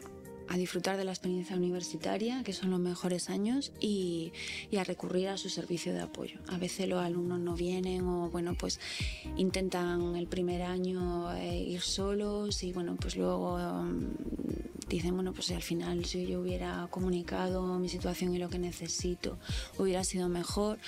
disfrutar 0.57 0.97
de 0.97 1.05
la 1.05 1.13
experiencia 1.13 1.57
universitaria, 1.57 2.43
que 2.43 2.53
son 2.53 2.71
los 2.71 2.81
mejores 2.81 3.31
años, 3.31 3.73
y, 3.81 4.33
a 4.79 4.85
recurrir 4.85 5.29
a 5.29 5.37
su 5.37 5.49
servicio 5.49 5.93
de 5.93 6.01
apoyo. 6.01 6.39
A 6.49 6.59
veces 6.59 6.89
los 6.89 7.03
alumnos 7.03 7.41
no 7.41 7.55
vienen 7.55 8.07
o, 8.07 8.31
bueno, 8.31 8.55
pues 8.55 8.81
intentan 9.37 10.17
el 10.17 10.27
primer 10.29 10.63
año 10.63 11.35
eh, 11.35 11.59
ir 11.59 11.81
solos 11.81 12.63
y, 12.63 12.73
bueno, 12.73 12.97
pues 12.97 13.17
luego 13.17 13.59
mm, 13.59 14.89
dicen, 14.89 15.15
bueno, 15.15 15.33
pues 15.33 15.51
al 15.51 15.63
final 15.63 16.05
si 16.05 16.27
yo 16.27 16.41
hubiera 16.41 16.87
comunicado 16.91 17.79
mi 17.79 17.89
situación 17.89 18.35
y 18.35 18.39
lo 18.39 18.49
que 18.49 18.59
necesito 18.59 19.39
hubiera 19.79 20.05
sido 20.05 20.29
mejor. 20.29 20.79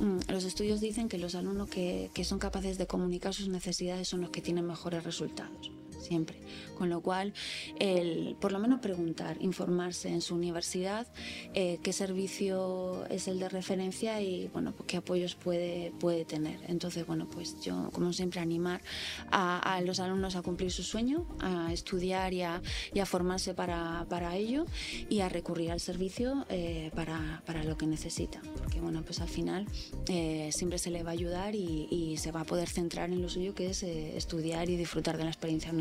Mm, 0.00 0.30
los 0.30 0.44
estudios 0.44 0.80
dicen 0.80 1.08
que 1.08 1.18
los 1.18 1.34
alumnos 1.34 1.70
que 1.70 2.24
son 2.24 2.38
capaces 2.38 2.78
de 2.78 2.86
comunicar 2.86 3.32
sus 3.32 3.48
necesidades 3.48 4.08
son 4.08 4.20
los 4.20 4.30
que 4.30 4.42
tienen 4.42 4.66
mejores 4.66 5.04
resultados 5.04 5.75
siempre. 6.00 6.36
Con 6.76 6.90
lo 6.90 7.00
cual, 7.00 7.32
el, 7.78 8.36
por 8.38 8.52
lo 8.52 8.58
menos 8.58 8.80
preguntar, 8.80 9.38
informarse 9.40 10.08
en 10.08 10.20
su 10.20 10.34
universidad 10.34 11.06
eh, 11.54 11.78
qué 11.82 11.92
servicio 11.92 13.06
es 13.08 13.28
el 13.28 13.38
de 13.38 13.48
referencia 13.48 14.20
y 14.20 14.48
bueno, 14.52 14.72
pues 14.72 14.86
qué 14.86 14.98
apoyos 14.98 15.34
puede, 15.34 15.92
puede 15.98 16.24
tener. 16.24 16.60
Entonces, 16.68 17.06
bueno, 17.06 17.28
pues 17.30 17.60
yo, 17.62 17.90
como 17.92 18.12
siempre, 18.12 18.40
animar 18.40 18.82
a, 19.30 19.80
los 19.84 20.00
alumnos 20.00 20.36
a 20.36 20.42
cumplir 20.42 20.70
su 20.70 20.82
sueño, 20.82 21.26
a 21.40 21.72
estudiar 21.72 22.34
y 22.34 22.42
a, 22.42 22.60
formarse 23.06 23.54
para, 23.54 24.36
ello 24.36 24.66
y 25.08 25.20
a 25.20 25.28
recurrir 25.28 25.70
al 25.70 25.80
servicio 25.80 26.44
eh, 26.50 26.90
para, 26.94 27.64
lo 27.64 27.78
que 27.78 27.86
necesita. 27.86 28.40
Porque, 28.58 28.80
bueno, 28.80 29.02
pues 29.02 29.20
al 29.20 29.28
final 29.28 29.66
eh, 30.08 30.50
siempre 30.52 30.78
se 30.78 30.90
le 30.90 31.02
va 31.02 31.10
a 31.10 31.14
ayudar 31.14 31.54
y, 31.54 32.16
se 32.16 32.32
va 32.32 32.40
a 32.40 32.44
poder 32.44 32.68
centrar 32.68 33.10
en 33.10 33.20
lo 33.20 33.28
suyo, 33.28 33.54
que 33.54 33.68
es 33.70 33.82
estudiar 33.82 34.70
y 34.70 34.76
disfrutar 34.76 35.16
de 35.18 35.24
la 35.24 35.30
experiencia 35.30 35.72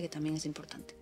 que 0.00 0.08
también 0.08 0.36
es 0.36 0.46
importante. 0.46 0.96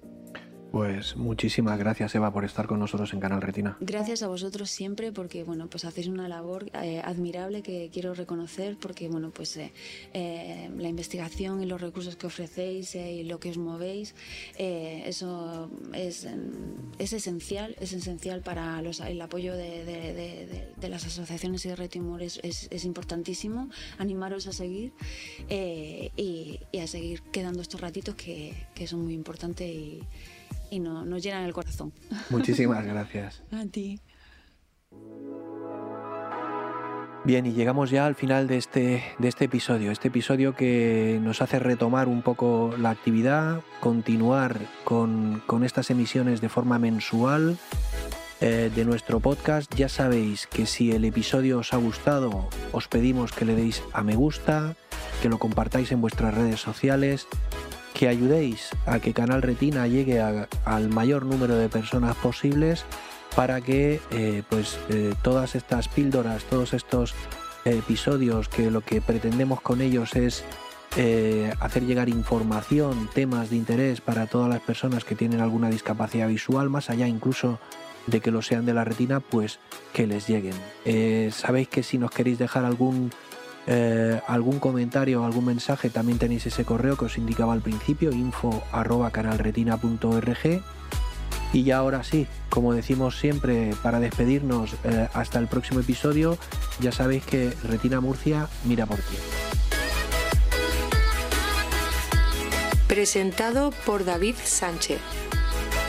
Pues 0.74 1.14
muchísimas 1.14 1.78
gracias 1.78 2.16
Eva 2.16 2.32
por 2.32 2.44
estar 2.44 2.66
con 2.66 2.80
nosotros 2.80 3.12
en 3.12 3.20
Canal 3.20 3.40
Retina. 3.40 3.76
Gracias 3.78 4.24
a 4.24 4.26
vosotros 4.26 4.68
siempre 4.70 5.12
porque 5.12 5.44
bueno 5.44 5.68
pues 5.68 5.84
hacéis 5.84 6.08
una 6.08 6.26
labor 6.26 6.68
eh, 6.82 7.00
admirable 7.04 7.62
que 7.62 7.90
quiero 7.92 8.12
reconocer 8.12 8.76
porque 8.76 9.06
bueno 9.06 9.30
pues 9.30 9.56
eh, 9.56 9.72
eh, 10.14 10.68
la 10.76 10.88
investigación 10.88 11.62
y 11.62 11.66
los 11.66 11.80
recursos 11.80 12.16
que 12.16 12.26
ofrecéis 12.26 12.96
y 12.96 13.22
lo 13.22 13.38
que 13.38 13.50
os 13.50 13.56
movéis 13.56 14.16
eso 14.58 15.70
es, 15.92 16.26
es 16.98 17.12
esencial 17.12 17.76
es 17.78 17.92
esencial 17.92 18.40
para 18.40 18.82
los, 18.82 18.98
el 18.98 19.20
apoyo 19.22 19.56
de, 19.56 20.72
las 20.88 21.06
asociaciones 21.06 21.64
y 21.66 21.68
de 21.68 21.76
Retimur 21.76 22.20
es, 22.20 22.40
es, 22.42 22.84
importantísimo 22.84 23.70
animaros 23.98 24.48
a 24.48 24.52
seguir 24.52 24.92
y, 25.48 26.58
a 26.82 26.86
seguir 26.88 27.22
quedando 27.30 27.62
estos 27.62 27.80
ratitos 27.80 28.16
que, 28.16 28.54
que 28.74 28.88
son 28.88 29.04
muy 29.04 29.14
importantes 29.14 29.68
y 29.68 30.02
y 30.74 30.80
no, 30.80 31.04
nos 31.04 31.22
llenan 31.22 31.44
el 31.44 31.52
corazón. 31.52 31.92
Muchísimas 32.30 32.84
gracias. 32.92 33.42
A 33.52 33.64
ti. 33.66 34.00
Bien, 37.24 37.46
y 37.46 37.52
llegamos 37.52 37.90
ya 37.90 38.04
al 38.04 38.16
final 38.16 38.48
de 38.48 38.58
este, 38.58 39.02
de 39.18 39.28
este 39.28 39.46
episodio, 39.46 39.90
este 39.90 40.08
episodio 40.08 40.54
que 40.54 41.18
nos 41.22 41.40
hace 41.40 41.58
retomar 41.58 42.06
un 42.06 42.20
poco 42.20 42.74
la 42.78 42.90
actividad, 42.90 43.62
continuar 43.80 44.60
con, 44.84 45.42
estas 45.64 45.88
emisiones 45.90 46.42
de 46.42 46.50
forma 46.50 46.78
mensual 46.78 47.56
eh, 48.42 48.70
de 48.74 48.84
nuestro 48.84 49.20
podcast. 49.20 49.74
Ya 49.74 49.88
sabéis 49.88 50.46
que 50.46 50.66
si 50.66 50.92
el 50.92 51.06
episodio 51.06 51.60
os 51.60 51.72
ha 51.72 51.78
gustado, 51.78 52.50
os 52.72 52.88
pedimos 52.88 53.32
que 53.32 53.46
le 53.46 53.54
deis 53.54 53.82
a 53.94 54.02
me 54.02 54.16
gusta, 54.16 54.76
que 55.22 55.30
lo 55.30 55.38
compartáis 55.38 55.92
en 55.92 56.02
vuestras 56.02 56.34
redes 56.34 56.60
sociales, 56.60 57.26
que 57.94 58.08
ayudéis 58.08 58.70
a 58.86 58.98
que 58.98 59.14
Canal 59.14 59.40
Retina 59.40 59.86
llegue 59.86 60.20
al 60.20 60.88
mayor 60.90 61.24
número 61.24 61.54
de 61.56 61.68
personas 61.68 62.16
posibles 62.16 62.84
para 63.34 63.60
que 63.60 64.00
eh, 64.10 64.42
pues 64.50 64.78
eh, 64.90 65.14
todas 65.22 65.54
estas 65.54 65.88
píldoras, 65.88 66.44
todos 66.44 66.74
estos 66.74 67.14
episodios 67.64 68.48
que 68.48 68.70
lo 68.70 68.80
que 68.80 69.00
pretendemos 69.00 69.60
con 69.60 69.80
ellos 69.80 70.16
es 70.16 70.44
eh, 70.96 71.52
hacer 71.60 71.84
llegar 71.84 72.08
información, 72.08 73.08
temas 73.14 73.50
de 73.50 73.56
interés 73.56 74.00
para 74.00 74.26
todas 74.26 74.48
las 74.48 74.60
personas 74.60 75.04
que 75.04 75.14
tienen 75.14 75.40
alguna 75.40 75.70
discapacidad 75.70 76.28
visual, 76.28 76.68
más 76.70 76.90
allá 76.90 77.06
incluso 77.06 77.58
de 78.06 78.20
que 78.20 78.30
lo 78.30 78.42
sean 78.42 78.66
de 78.66 78.74
la 78.74 78.84
retina, 78.84 79.20
pues 79.20 79.60
que 79.92 80.06
les 80.06 80.28
lleguen. 80.28 80.52
Sabéis 81.32 81.68
que 81.68 81.82
si 81.82 81.96
nos 81.96 82.10
queréis 82.10 82.38
dejar 82.38 82.66
algún 82.66 83.10
eh, 83.66 84.20
algún 84.26 84.58
comentario 84.58 85.22
o 85.22 85.24
algún 85.24 85.46
mensaje, 85.46 85.90
también 85.90 86.18
tenéis 86.18 86.46
ese 86.46 86.64
correo 86.64 86.96
que 86.96 87.06
os 87.06 87.18
indicaba 87.18 87.52
al 87.52 87.62
principio, 87.62 88.12
info 88.12 88.62
arroba 88.72 89.10
canalretina.org. 89.10 90.62
Y 91.52 91.62
ya 91.62 91.78
ahora 91.78 92.02
sí, 92.02 92.26
como 92.50 92.72
decimos 92.74 93.18
siempre, 93.18 93.74
para 93.82 94.00
despedirnos 94.00 94.74
eh, 94.84 95.08
hasta 95.14 95.38
el 95.38 95.46
próximo 95.46 95.80
episodio, 95.80 96.36
ya 96.80 96.90
sabéis 96.90 97.24
que 97.24 97.52
Retina 97.62 98.00
Murcia 98.00 98.48
mira 98.64 98.86
por 98.86 98.98
ti. 98.98 99.16
Presentado 102.88 103.72
por 103.86 104.04
David 104.04 104.34
Sánchez. 104.44 105.00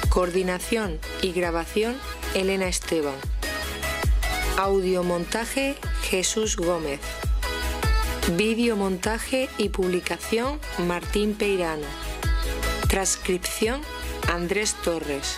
Coordinación 0.09 0.99
y 1.21 1.33
grabación 1.33 1.95
Elena 2.35 2.67
Esteban. 2.67 3.15
Audiomontaje 4.57 5.75
Jesús 6.03 6.55
Gómez. 6.55 7.01
Videomontaje 8.33 9.49
y 9.59 9.69
publicación 9.69 10.59
Martín 10.87 11.35
Peirano. 11.35 11.85
Transcripción 12.89 13.81
Andrés 14.33 14.75
Torres. 14.83 15.37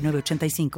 85 0.09 0.71